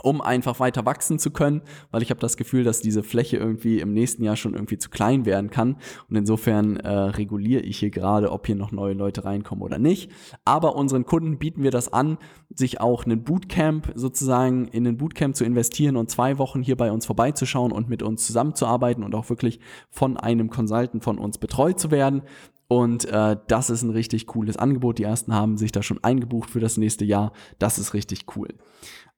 Um 0.03 0.21
einfach 0.21 0.60
weiter 0.60 0.86
wachsen 0.86 1.19
zu 1.19 1.31
können, 1.31 1.62
weil 1.91 2.01
ich 2.01 2.10
habe 2.10 2.19
das 2.19 2.38
Gefühl, 2.38 2.63
dass 2.63 2.81
diese 2.81 3.03
Fläche 3.03 3.38
irgendwie 3.38 3.79
im 3.79 3.93
nächsten 3.93 4.23
Jahr 4.23 4.36
schon 4.36 4.53
irgendwie 4.53 4.77
zu 4.77 4.89
klein 4.89 5.25
werden 5.25 5.49
kann. 5.49 5.77
Und 6.10 6.15
insofern 6.15 6.77
äh, 6.77 6.89
reguliere 6.89 7.62
ich 7.62 7.79
hier 7.79 7.89
gerade, 7.89 8.31
ob 8.31 8.45
hier 8.45 8.55
noch 8.55 8.71
neue 8.71 8.93
Leute 8.93 9.25
reinkommen 9.25 9.63
oder 9.63 9.79
nicht. 9.79 10.12
Aber 10.45 10.75
unseren 10.75 11.05
Kunden 11.05 11.38
bieten 11.38 11.63
wir 11.63 11.71
das 11.71 11.91
an, 11.91 12.17
sich 12.53 12.79
auch 12.79 13.05
einen 13.05 13.23
Bootcamp 13.23 13.91
sozusagen 13.95 14.67
in 14.67 14.88
ein 14.88 14.97
Bootcamp 14.97 15.36
zu 15.36 15.43
investieren 15.43 15.97
und 15.97 16.10
zwei 16.10 16.38
Wochen 16.38 16.62
hier 16.62 16.77
bei 16.77 16.91
uns 16.91 17.05
vorbeizuschauen 17.05 17.71
und 17.71 17.89
mit 17.89 18.03
uns 18.03 18.25
zusammenzuarbeiten 18.25 19.03
und 19.03 19.15
auch 19.15 19.29
wirklich 19.29 19.60
von 19.89 20.17
einem 20.17 20.49
Consultant 20.49 21.03
von 21.03 21.17
uns 21.17 21.38
betreut 21.38 21.79
zu 21.79 21.91
werden. 21.91 22.21
Und 22.67 23.05
äh, 23.05 23.38
das 23.47 23.69
ist 23.69 23.81
ein 23.83 23.91
richtig 23.91 24.27
cooles 24.27 24.57
Angebot. 24.57 24.99
Die 24.99 25.03
ersten 25.03 25.33
haben 25.33 25.57
sich 25.57 25.71
da 25.71 25.81
schon 25.81 26.03
eingebucht 26.03 26.49
für 26.49 26.60
das 26.60 26.77
nächste 26.77 27.05
Jahr. 27.05 27.31
Das 27.60 27.79
ist 27.79 27.93
richtig 27.93 28.25
cool. 28.36 28.49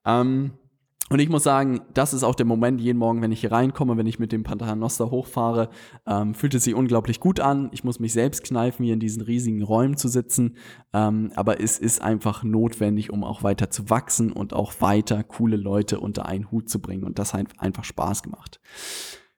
Ähm, 0.05 0.51
und 1.09 1.19
ich 1.19 1.29
muss 1.29 1.43
sagen, 1.43 1.81
das 1.93 2.13
ist 2.13 2.23
auch 2.23 2.35
der 2.35 2.45
Moment 2.45 2.79
jeden 2.79 2.99
Morgen, 2.99 3.21
wenn 3.21 3.31
ich 3.31 3.41
hier 3.41 3.51
reinkomme, 3.51 3.97
wenn 3.97 4.05
ich 4.05 4.19
mit 4.19 4.31
dem 4.31 4.43
Paternoster 4.43 5.09
hochfahre, 5.09 5.69
ähm, 6.05 6.35
fühlt 6.35 6.53
es 6.53 6.65
sich 6.65 6.75
unglaublich 6.75 7.19
gut 7.19 7.39
an. 7.39 7.69
Ich 7.71 7.83
muss 7.83 7.99
mich 7.99 8.13
selbst 8.13 8.43
kneifen, 8.43 8.85
hier 8.85 8.93
in 8.93 8.99
diesen 8.99 9.23
riesigen 9.23 9.63
Räumen 9.63 9.97
zu 9.97 10.07
sitzen. 10.07 10.57
Ähm, 10.93 11.31
aber 11.35 11.61
es 11.61 11.79
ist 11.79 12.01
einfach 12.01 12.43
notwendig, 12.43 13.11
um 13.11 13.23
auch 13.23 13.41
weiter 13.41 13.71
zu 13.71 13.89
wachsen 13.89 14.31
und 14.31 14.53
auch 14.53 14.73
weiter 14.81 15.23
coole 15.23 15.57
Leute 15.57 15.99
unter 15.99 16.27
einen 16.27 16.51
Hut 16.51 16.69
zu 16.69 16.79
bringen. 16.79 17.03
Und 17.03 17.17
das 17.17 17.33
hat 17.33 17.47
einfach 17.57 17.83
Spaß 17.83 18.21
gemacht. 18.21 18.59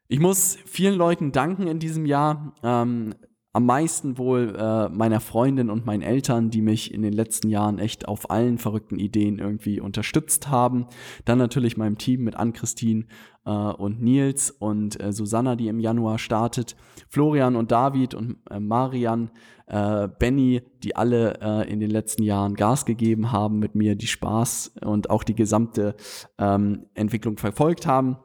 Ich 0.10 0.20
muss 0.20 0.58
vielen 0.66 0.96
Leuten 0.96 1.32
danken 1.32 1.68
in 1.68 1.80
diesem 1.80 2.06
Jahr. 2.06 2.54
Ähm, 2.64 3.16
am 3.54 3.66
meisten 3.66 4.18
wohl 4.18 4.56
äh, 4.58 4.88
meiner 4.90 5.20
Freundin 5.20 5.70
und 5.70 5.86
meinen 5.86 6.02
Eltern, 6.02 6.50
die 6.50 6.62
mich 6.62 6.94
in 6.94 7.02
den 7.02 7.12
letzten 7.12 7.50
Jahren 7.50 7.80
echt 7.80 8.08
auf 8.08 8.30
allen 8.32 8.58
verrückten 8.58 8.98
Ideen 8.98 9.40
irgendwie 9.40 9.82
unterstützt 9.82 10.50
haben. 10.50 10.88
Dann 11.26 11.38
natürlich 11.38 11.76
meinem 11.76 11.98
Team 11.98 12.24
mit 12.24 12.36
Ann-Christine 12.36 13.06
äh, 13.46 13.52
und 13.52 14.02
Nils 14.02 14.52
und 14.52 15.02
äh, 15.02 15.12
Susanna, 15.12 15.58
die 15.58 15.68
im 15.68 15.82
Januar 15.82 16.18
startet. 16.18 16.78
Florian 17.10 17.58
und 17.58 17.72
David 17.72 18.14
und 18.14 18.38
äh, 18.50 18.60
Marian, 18.62 19.32
äh, 19.68 20.08
Benny, 20.08 20.62
die 20.84 20.96
alle 20.96 21.40
äh, 21.42 21.70
in 21.70 21.82
den 21.82 21.92
letzten 21.92 22.24
Jahren 22.24 22.56
Gas 22.56 22.86
gegeben 22.86 23.34
haben 23.34 23.60
mit 23.60 23.76
mir, 23.76 23.96
die 23.96 24.08
Spaß 24.08 24.76
und 24.86 25.10
auch 25.10 25.24
die 25.24 25.36
gesamte 25.36 25.96
ähm, 26.38 26.86
Entwicklung 26.94 27.38
verfolgt 27.38 27.86
haben. 27.86 28.18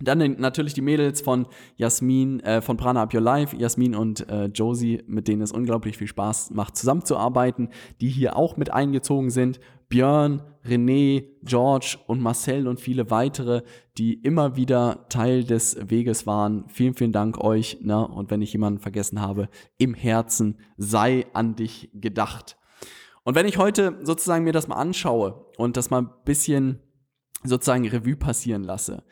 Dann 0.00 0.36
natürlich 0.38 0.74
die 0.74 0.80
Mädels 0.80 1.20
von 1.20 1.46
Jasmin, 1.76 2.40
äh, 2.40 2.60
von 2.60 2.76
Prana 2.76 3.02
Up 3.02 3.14
Your 3.14 3.20
Life, 3.20 3.56
Jasmin 3.56 3.94
und 3.94 4.28
äh, 4.28 4.46
Josie, 4.46 5.02
mit 5.06 5.28
denen 5.28 5.42
es 5.42 5.52
unglaublich 5.52 5.96
viel 5.98 6.06
Spaß 6.06 6.50
macht, 6.50 6.76
zusammenzuarbeiten, 6.76 7.70
die 8.00 8.08
hier 8.08 8.36
auch 8.36 8.56
mit 8.56 8.72
eingezogen 8.72 9.30
sind. 9.30 9.60
Björn, 9.88 10.42
René, 10.66 11.24
George 11.42 11.96
und 12.06 12.20
Marcel 12.20 12.68
und 12.68 12.78
viele 12.78 13.10
weitere, 13.10 13.62
die 13.96 14.14
immer 14.14 14.54
wieder 14.54 15.06
Teil 15.08 15.44
des 15.44 15.78
Weges 15.88 16.26
waren. 16.26 16.68
Vielen, 16.68 16.94
vielen 16.94 17.12
Dank 17.12 17.42
euch. 17.42 17.78
Ne? 17.80 18.06
Und 18.06 18.30
wenn 18.30 18.42
ich 18.42 18.52
jemanden 18.52 18.80
vergessen 18.80 19.20
habe, 19.20 19.48
im 19.78 19.94
Herzen 19.94 20.58
sei 20.76 21.26
an 21.32 21.56
dich 21.56 21.90
gedacht. 21.94 22.58
Und 23.24 23.34
wenn 23.34 23.46
ich 23.46 23.58
heute 23.58 23.98
sozusagen 24.02 24.44
mir 24.44 24.52
das 24.52 24.68
mal 24.68 24.76
anschaue 24.76 25.46
und 25.56 25.76
das 25.76 25.90
mal 25.90 26.02
ein 26.02 26.10
bisschen 26.24 26.80
sozusagen 27.44 27.86
Revue 27.86 28.16
passieren 28.16 28.64
lasse, 28.64 29.04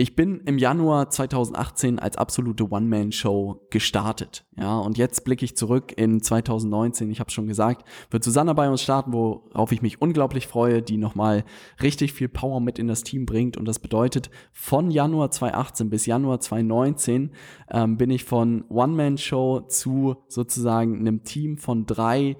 ich 0.00 0.16
bin 0.16 0.40
im 0.46 0.56
Januar 0.56 1.10
2018 1.10 1.98
als 1.98 2.16
absolute 2.16 2.70
One-Man-Show 2.70 3.66
gestartet. 3.68 4.46
Ja, 4.56 4.78
und 4.78 4.96
jetzt 4.96 5.24
blicke 5.26 5.44
ich 5.44 5.58
zurück 5.58 5.92
in 5.94 6.22
2019. 6.22 7.10
Ich 7.10 7.20
habe 7.20 7.30
schon 7.30 7.46
gesagt, 7.46 7.86
wird 8.10 8.24
Susanna 8.24 8.54
bei 8.54 8.70
uns 8.70 8.80
starten, 8.80 9.12
worauf 9.12 9.72
ich 9.72 9.82
mich 9.82 10.00
unglaublich 10.00 10.46
freue, 10.46 10.80
die 10.80 10.96
nochmal 10.96 11.44
richtig 11.82 12.14
viel 12.14 12.30
Power 12.30 12.60
mit 12.60 12.78
in 12.78 12.88
das 12.88 13.02
Team 13.02 13.26
bringt. 13.26 13.58
Und 13.58 13.66
das 13.66 13.78
bedeutet, 13.78 14.30
von 14.52 14.90
Januar 14.90 15.32
2018 15.32 15.90
bis 15.90 16.06
Januar 16.06 16.40
2019 16.40 17.32
ähm, 17.70 17.98
bin 17.98 18.08
ich 18.08 18.24
von 18.24 18.64
One-Man-Show 18.70 19.66
zu 19.68 20.16
sozusagen 20.28 20.98
einem 20.98 21.24
Team 21.24 21.58
von 21.58 21.84
drei 21.84 22.38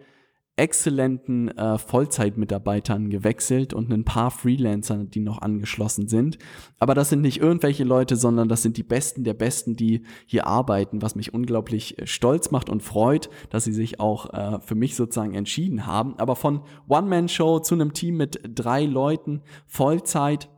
exzellenten 0.60 1.48
äh, 1.56 1.78
Vollzeitmitarbeitern 1.78 3.08
gewechselt 3.08 3.72
und 3.72 3.90
ein 3.90 4.04
paar 4.04 4.30
Freelancer, 4.30 5.04
die 5.04 5.20
noch 5.20 5.40
angeschlossen 5.40 6.06
sind. 6.06 6.36
Aber 6.78 6.94
das 6.94 7.08
sind 7.08 7.22
nicht 7.22 7.40
irgendwelche 7.40 7.84
Leute, 7.84 8.16
sondern 8.16 8.48
das 8.48 8.60
sind 8.60 8.76
die 8.76 8.82
Besten 8.82 9.24
der 9.24 9.32
Besten, 9.32 9.74
die 9.74 10.02
hier 10.26 10.46
arbeiten, 10.46 11.00
was 11.00 11.16
mich 11.16 11.32
unglaublich 11.32 11.98
äh, 11.98 12.06
stolz 12.06 12.50
macht 12.50 12.68
und 12.68 12.82
freut, 12.82 13.30
dass 13.48 13.64
sie 13.64 13.72
sich 13.72 14.00
auch 14.00 14.34
äh, 14.34 14.60
für 14.60 14.74
mich 14.74 14.96
sozusagen 14.96 15.34
entschieden 15.34 15.86
haben. 15.86 16.14
Aber 16.18 16.36
von 16.36 16.60
One-Man-Show 16.88 17.60
zu 17.60 17.74
einem 17.74 17.94
Team 17.94 18.18
mit 18.18 18.40
drei 18.54 18.84
Leuten, 18.84 19.40
Vollzeit, 19.66 20.50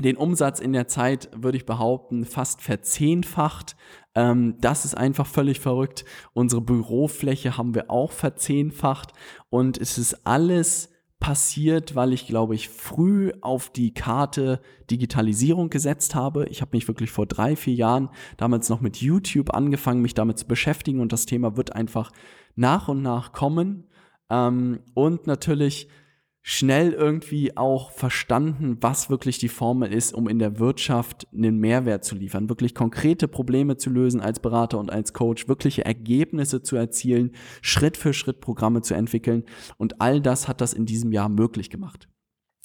den 0.00 0.16
Umsatz 0.16 0.60
in 0.60 0.72
der 0.72 0.88
Zeit, 0.88 1.28
würde 1.34 1.58
ich 1.58 1.66
behaupten, 1.66 2.24
fast 2.24 2.60
verzehnfacht. 2.60 3.76
Ähm, 4.14 4.56
das 4.60 4.84
ist 4.84 4.96
einfach 4.96 5.26
völlig 5.26 5.60
verrückt. 5.60 6.04
Unsere 6.32 6.60
Bürofläche 6.60 7.56
haben 7.56 7.74
wir 7.74 7.90
auch 7.90 8.12
verzehnfacht 8.12 9.12
und 9.50 9.78
es 9.78 9.98
ist 9.98 10.26
alles 10.26 10.90
passiert, 11.20 11.96
weil 11.96 12.12
ich, 12.12 12.26
glaube 12.26 12.54
ich, 12.54 12.68
früh 12.68 13.32
auf 13.40 13.70
die 13.70 13.92
Karte 13.92 14.60
Digitalisierung 14.90 15.68
gesetzt 15.68 16.14
habe. 16.14 16.46
Ich 16.46 16.60
habe 16.60 16.76
mich 16.76 16.86
wirklich 16.86 17.10
vor 17.10 17.26
drei, 17.26 17.56
vier 17.56 17.74
Jahren 17.74 18.10
damals 18.36 18.68
noch 18.68 18.80
mit 18.80 18.98
YouTube 18.98 19.52
angefangen, 19.52 20.00
mich 20.00 20.14
damit 20.14 20.38
zu 20.38 20.46
beschäftigen 20.46 21.00
und 21.00 21.12
das 21.12 21.26
Thema 21.26 21.56
wird 21.56 21.74
einfach 21.74 22.12
nach 22.54 22.88
und 22.88 23.02
nach 23.02 23.32
kommen. 23.32 23.88
Ähm, 24.30 24.80
und 24.94 25.26
natürlich 25.26 25.88
schnell 26.42 26.92
irgendwie 26.92 27.56
auch 27.56 27.90
verstanden, 27.90 28.78
was 28.80 29.10
wirklich 29.10 29.38
die 29.38 29.48
Formel 29.48 29.92
ist, 29.92 30.14
um 30.14 30.28
in 30.28 30.38
der 30.38 30.58
Wirtschaft 30.58 31.26
einen 31.34 31.58
Mehrwert 31.58 32.04
zu 32.04 32.14
liefern, 32.14 32.48
wirklich 32.48 32.74
konkrete 32.74 33.28
Probleme 33.28 33.76
zu 33.76 33.90
lösen 33.90 34.20
als 34.20 34.40
Berater 34.40 34.78
und 34.78 34.90
als 34.90 35.12
Coach, 35.12 35.48
wirkliche 35.48 35.84
Ergebnisse 35.84 36.62
zu 36.62 36.76
erzielen, 36.76 37.32
Schritt 37.60 37.96
für 37.96 38.12
Schritt 38.12 38.40
Programme 38.40 38.82
zu 38.82 38.94
entwickeln. 38.94 39.44
Und 39.76 40.00
all 40.00 40.20
das 40.20 40.48
hat 40.48 40.60
das 40.60 40.72
in 40.72 40.86
diesem 40.86 41.12
Jahr 41.12 41.28
möglich 41.28 41.70
gemacht. 41.70 42.08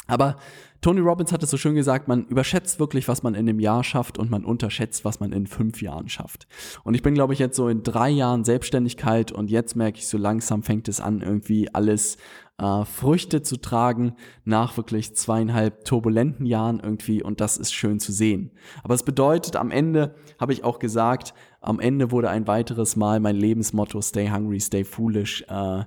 Aber 0.08 0.38
Tony 0.82 1.00
Robbins 1.00 1.32
hat 1.32 1.42
es 1.44 1.50
so 1.50 1.56
schön 1.56 1.76
gesagt, 1.76 2.10
man 2.10 2.26
überschätzt 2.26 2.78
wirklich, 2.78 3.08
was 3.08 3.24
man 3.24 3.36
in 3.36 3.48
einem 3.48 3.62
Jahr 3.62 3.86
schafft 3.86 4.18
und 4.18 4.30
man 4.30 4.44
unterschätzt, 4.44 5.06
was 5.06 5.22
man 5.22 5.32
in 5.32 5.48
fünf 5.48 5.82
Jahren 5.82 6.10
schafft. 6.10 6.46
Und 6.84 6.94
ich 6.94 7.02
bin, 7.02 7.14
glaube 7.14 7.32
ich, 7.32 7.40
jetzt 7.40 7.56
so 7.56 7.70
in 7.70 7.84
drei 7.84 8.10
Jahren 8.10 8.44
Selbstständigkeit 8.44 9.32
und 9.32 9.50
jetzt 9.50 9.78
merke 9.78 10.00
ich, 10.00 10.08
so 10.08 10.18
langsam 10.18 10.62
fängt 10.62 10.90
es 10.90 11.00
an, 11.00 11.22
irgendwie 11.22 11.74
alles 11.74 12.18
äh, 12.58 12.84
Früchte 12.84 13.42
zu 13.42 13.58
tragen 13.58 14.16
nach 14.44 14.76
wirklich 14.76 15.16
zweieinhalb 15.16 15.86
turbulenten 15.86 16.46
Jahren 16.46 16.82
irgendwie 16.82 17.24
und 17.24 17.40
das 17.40 17.56
ist 17.56 17.74
schön 17.74 18.00
zu 18.00 18.12
sehen. 18.12 18.52
Aber 18.84 18.94
es 18.94 19.04
bedeutet, 19.04 19.56
am 19.56 19.72
Ende 19.72 20.16
habe 20.38 20.52
ich 20.52 20.66
auch 20.66 20.80
gesagt, 20.80 21.34
am 21.62 21.80
Ende 21.80 22.12
wurde 22.12 22.30
ein 22.30 22.46
weiteres 22.46 22.98
Mal 22.98 23.22
mein 23.22 23.38
Lebensmotto 23.38 24.02
Stay 24.02 24.30
Hungry, 24.30 24.60
Stay 24.60 24.84
Foolish 24.84 25.46
äh, 25.48 25.86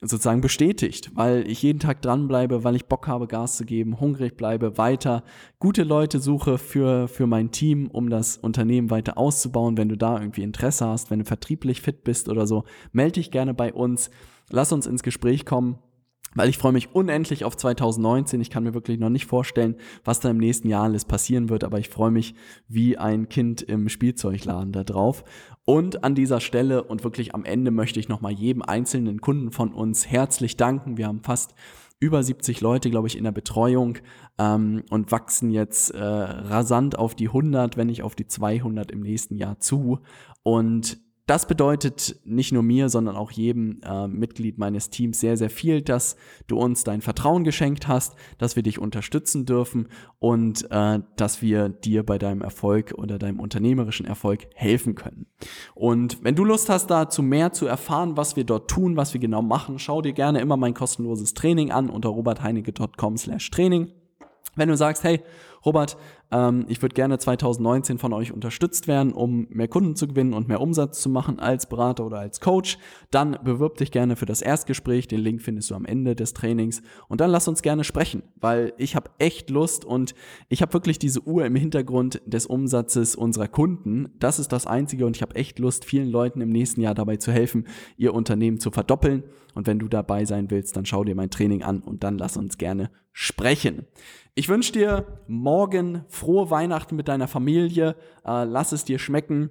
sozusagen 0.00 0.40
bestätigt, 0.40 1.10
weil 1.14 1.46
ich 1.46 1.62
jeden 1.62 1.78
Tag 1.78 2.00
dranbleibe, 2.00 2.64
weil 2.64 2.76
ich 2.76 2.86
Bock 2.86 3.06
habe, 3.06 3.26
Gas 3.26 3.56
zu 3.56 3.64
geben, 3.64 4.00
hungrig 4.00 4.36
bleibe, 4.36 4.78
weiter 4.78 5.22
gute 5.58 5.82
Leute 5.82 6.20
suche 6.20 6.56
für, 6.56 7.06
für 7.06 7.26
mein 7.26 7.50
Team, 7.50 7.88
um 7.88 8.08
das 8.08 8.38
Unternehmen 8.38 8.90
weiter 8.90 9.18
auszubauen. 9.18 9.76
Wenn 9.76 9.90
du 9.90 9.96
da 9.96 10.18
irgendwie 10.18 10.42
Interesse 10.42 10.86
hast, 10.86 11.10
wenn 11.10 11.18
du 11.18 11.24
vertrieblich 11.26 11.82
fit 11.82 12.02
bist 12.02 12.28
oder 12.28 12.46
so, 12.46 12.64
melde 12.92 13.12
dich 13.12 13.30
gerne 13.30 13.52
bei 13.52 13.72
uns. 13.74 14.10
Lass 14.48 14.72
uns 14.72 14.86
ins 14.86 15.02
Gespräch 15.02 15.44
kommen 15.44 15.78
weil 16.34 16.48
ich 16.48 16.58
freue 16.58 16.72
mich 16.72 16.94
unendlich 16.94 17.44
auf 17.44 17.56
2019. 17.56 18.40
Ich 18.40 18.50
kann 18.50 18.64
mir 18.64 18.74
wirklich 18.74 18.98
noch 18.98 19.08
nicht 19.08 19.26
vorstellen, 19.26 19.76
was 20.04 20.20
da 20.20 20.30
im 20.30 20.38
nächsten 20.38 20.68
Jahr 20.68 20.84
alles 20.84 21.04
passieren 21.04 21.48
wird, 21.48 21.64
aber 21.64 21.78
ich 21.78 21.88
freue 21.88 22.10
mich 22.10 22.34
wie 22.68 22.98
ein 22.98 23.28
Kind 23.28 23.62
im 23.62 23.88
Spielzeugladen 23.88 24.72
da 24.72 24.84
drauf. 24.84 25.24
Und 25.64 26.04
an 26.04 26.14
dieser 26.14 26.40
Stelle 26.40 26.84
und 26.84 27.04
wirklich 27.04 27.34
am 27.34 27.44
Ende 27.44 27.70
möchte 27.70 28.00
ich 28.00 28.08
nochmal 28.08 28.32
jedem 28.32 28.62
einzelnen 28.62 29.20
Kunden 29.20 29.50
von 29.50 29.72
uns 29.72 30.06
herzlich 30.08 30.56
danken. 30.56 30.96
Wir 30.96 31.06
haben 31.06 31.22
fast 31.22 31.54
über 32.00 32.22
70 32.22 32.62
Leute, 32.62 32.90
glaube 32.90 33.08
ich, 33.08 33.16
in 33.16 33.24
der 33.24 33.32
Betreuung 33.32 33.98
ähm, 34.38 34.84
und 34.88 35.12
wachsen 35.12 35.50
jetzt 35.50 35.90
äh, 35.90 36.02
rasant 36.02 36.98
auf 36.98 37.14
die 37.14 37.28
100, 37.28 37.76
wenn 37.76 37.88
nicht 37.88 38.02
auf 38.02 38.14
die 38.14 38.26
200 38.26 38.90
im 38.90 39.00
nächsten 39.00 39.36
Jahr 39.36 39.60
zu. 39.60 40.00
Und 40.42 40.98
das 41.30 41.46
bedeutet 41.46 42.16
nicht 42.24 42.50
nur 42.50 42.64
mir, 42.64 42.88
sondern 42.88 43.14
auch 43.14 43.30
jedem 43.30 43.80
äh, 43.84 44.08
Mitglied 44.08 44.58
meines 44.58 44.90
Teams 44.90 45.20
sehr, 45.20 45.36
sehr 45.36 45.48
viel, 45.48 45.80
dass 45.80 46.16
du 46.48 46.58
uns 46.58 46.82
dein 46.82 47.02
Vertrauen 47.02 47.44
geschenkt 47.44 47.86
hast, 47.86 48.16
dass 48.38 48.56
wir 48.56 48.64
dich 48.64 48.80
unterstützen 48.80 49.46
dürfen 49.46 49.86
und 50.18 50.68
äh, 50.72 50.98
dass 51.14 51.40
wir 51.40 51.68
dir 51.68 52.04
bei 52.04 52.18
deinem 52.18 52.42
Erfolg 52.42 52.94
oder 52.96 53.16
deinem 53.16 53.38
unternehmerischen 53.38 54.06
Erfolg 54.06 54.48
helfen 54.56 54.96
können. 54.96 55.26
Und 55.76 56.18
wenn 56.24 56.34
du 56.34 56.44
Lust 56.44 56.68
hast, 56.68 56.88
dazu 56.88 57.22
mehr 57.22 57.52
zu 57.52 57.64
erfahren, 57.68 58.16
was 58.16 58.34
wir 58.34 58.42
dort 58.42 58.68
tun, 58.68 58.96
was 58.96 59.14
wir 59.14 59.20
genau 59.20 59.40
machen, 59.40 59.78
schau 59.78 60.02
dir 60.02 60.12
gerne 60.12 60.40
immer 60.40 60.56
mein 60.56 60.74
kostenloses 60.74 61.34
Training 61.34 61.70
an 61.70 61.90
unter 61.90 62.08
robertheinecke.com 62.08 63.16
slash 63.16 63.48
Training. 63.52 63.92
Wenn 64.56 64.68
du 64.68 64.76
sagst, 64.76 65.04
hey, 65.04 65.20
Robert, 65.64 65.96
ähm, 66.32 66.64
ich 66.68 66.80
würde 66.82 66.94
gerne 66.94 67.18
2019 67.18 67.98
von 67.98 68.12
euch 68.12 68.32
unterstützt 68.32 68.88
werden, 68.88 69.12
um 69.12 69.46
mehr 69.50 69.68
Kunden 69.68 69.96
zu 69.96 70.08
gewinnen 70.08 70.32
und 70.32 70.48
mehr 70.48 70.60
Umsatz 70.60 71.00
zu 71.00 71.08
machen 71.08 71.38
als 71.38 71.68
Berater 71.68 72.06
oder 72.06 72.18
als 72.18 72.40
Coach. 72.40 72.78
Dann 73.10 73.38
bewirb 73.44 73.76
dich 73.76 73.90
gerne 73.90 74.16
für 74.16 74.26
das 74.26 74.42
Erstgespräch. 74.42 75.08
Den 75.08 75.20
Link 75.20 75.42
findest 75.42 75.70
du 75.70 75.74
am 75.74 75.84
Ende 75.84 76.14
des 76.14 76.32
Trainings. 76.32 76.82
Und 77.08 77.20
dann 77.20 77.30
lass 77.30 77.48
uns 77.48 77.62
gerne 77.62 77.84
sprechen, 77.84 78.22
weil 78.36 78.72
ich 78.78 78.96
habe 78.96 79.10
echt 79.18 79.50
Lust 79.50 79.84
und 79.84 80.14
ich 80.48 80.62
habe 80.62 80.72
wirklich 80.72 80.98
diese 80.98 81.26
Uhr 81.26 81.44
im 81.44 81.56
Hintergrund 81.56 82.22
des 82.26 82.46
Umsatzes 82.46 83.16
unserer 83.16 83.48
Kunden. 83.48 84.10
Das 84.18 84.38
ist 84.38 84.52
das 84.52 84.66
Einzige 84.66 85.06
und 85.06 85.16
ich 85.16 85.22
habe 85.22 85.34
echt 85.34 85.58
Lust, 85.58 85.84
vielen 85.84 86.08
Leuten 86.08 86.40
im 86.40 86.50
nächsten 86.50 86.80
Jahr 86.80 86.94
dabei 86.94 87.16
zu 87.16 87.32
helfen, 87.32 87.66
ihr 87.96 88.14
Unternehmen 88.14 88.60
zu 88.60 88.70
verdoppeln. 88.70 89.24
Und 89.54 89.66
wenn 89.66 89.78
du 89.78 89.88
dabei 89.88 90.24
sein 90.24 90.50
willst, 90.50 90.76
dann 90.76 90.86
schau 90.86 91.04
dir 91.04 91.14
mein 91.14 91.30
Training 91.30 91.62
an 91.62 91.80
und 91.80 92.04
dann 92.04 92.18
lass 92.18 92.36
uns 92.36 92.56
gerne 92.56 92.90
sprechen. 93.12 93.86
Ich 94.34 94.48
wünsche 94.48 94.72
dir 94.72 95.06
morgen 95.50 96.04
frohe 96.06 96.48
Weihnachten 96.48 96.94
mit 96.94 97.08
deiner 97.08 97.26
Familie. 97.26 97.96
Äh, 98.24 98.44
lass 98.44 98.70
es 98.70 98.84
dir 98.84 99.00
schmecken. 99.00 99.50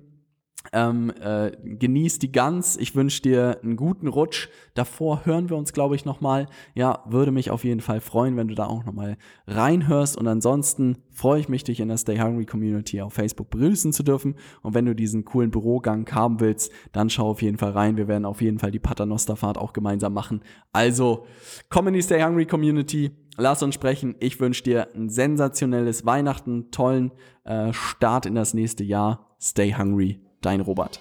Ähm, 0.71 1.12
äh, 1.19 1.51
genieß 1.62 2.19
die 2.19 2.31
Gans. 2.31 2.77
Ich 2.77 2.95
wünsche 2.95 3.21
dir 3.21 3.59
einen 3.62 3.75
guten 3.75 4.07
Rutsch. 4.07 4.47
Davor 4.75 5.25
hören 5.25 5.49
wir 5.49 5.57
uns, 5.57 5.73
glaube 5.73 5.95
ich, 5.95 6.05
nochmal. 6.05 6.47
Ja, 6.73 7.03
würde 7.05 7.33
mich 7.33 7.51
auf 7.51 7.65
jeden 7.65 7.81
Fall 7.81 7.99
freuen, 7.99 8.38
wenn 8.38 8.47
du 8.47 8.55
da 8.55 8.67
auch 8.67 8.85
nochmal 8.85 9.17
reinhörst. 9.45 10.17
Und 10.17 10.25
ansonsten 10.27 10.99
freue 11.12 11.41
ich 11.41 11.49
mich, 11.49 11.65
dich 11.65 11.81
in 11.81 11.89
der 11.89 11.97
Stay 11.97 12.17
Hungry 12.17 12.45
Community 12.45 13.01
auf 13.01 13.12
Facebook 13.12 13.49
begrüßen 13.49 13.91
zu 13.91 14.03
dürfen. 14.03 14.35
Und 14.62 14.75
wenn 14.75 14.85
du 14.85 14.95
diesen 14.95 15.25
coolen 15.25 15.51
Bürogang 15.51 16.09
haben 16.13 16.39
willst, 16.39 16.71
dann 16.93 17.09
schau 17.09 17.31
auf 17.31 17.41
jeden 17.41 17.57
Fall 17.57 17.71
rein. 17.71 17.97
Wir 17.97 18.07
werden 18.07 18.23
auf 18.23 18.41
jeden 18.41 18.59
Fall 18.59 18.71
die 18.71 18.79
Paternosterfahrt 18.79 19.57
auch 19.57 19.73
gemeinsam 19.73 20.13
machen. 20.13 20.43
Also, 20.71 21.25
komm 21.67 21.88
in 21.89 21.95
die 21.95 22.01
Stay 22.01 22.23
Hungry 22.23 22.45
Community 22.45 23.12
lass 23.39 23.63
uns 23.63 23.75
sprechen. 23.75 24.15
Ich 24.19 24.39
wünsche 24.39 24.63
dir 24.63 24.89
ein 24.93 25.10
sensationelles 25.10 26.06
Weihnachten, 26.06 26.71
tollen 26.71 27.12
äh, 27.45 27.73
Start 27.73 28.25
in 28.25 28.36
das 28.36 28.54
nächste 28.54 28.84
Jahr. 28.84 29.36
Stay 29.39 29.73
hungry, 29.73 30.21
dein 30.41 30.62
Robert. 30.62 30.99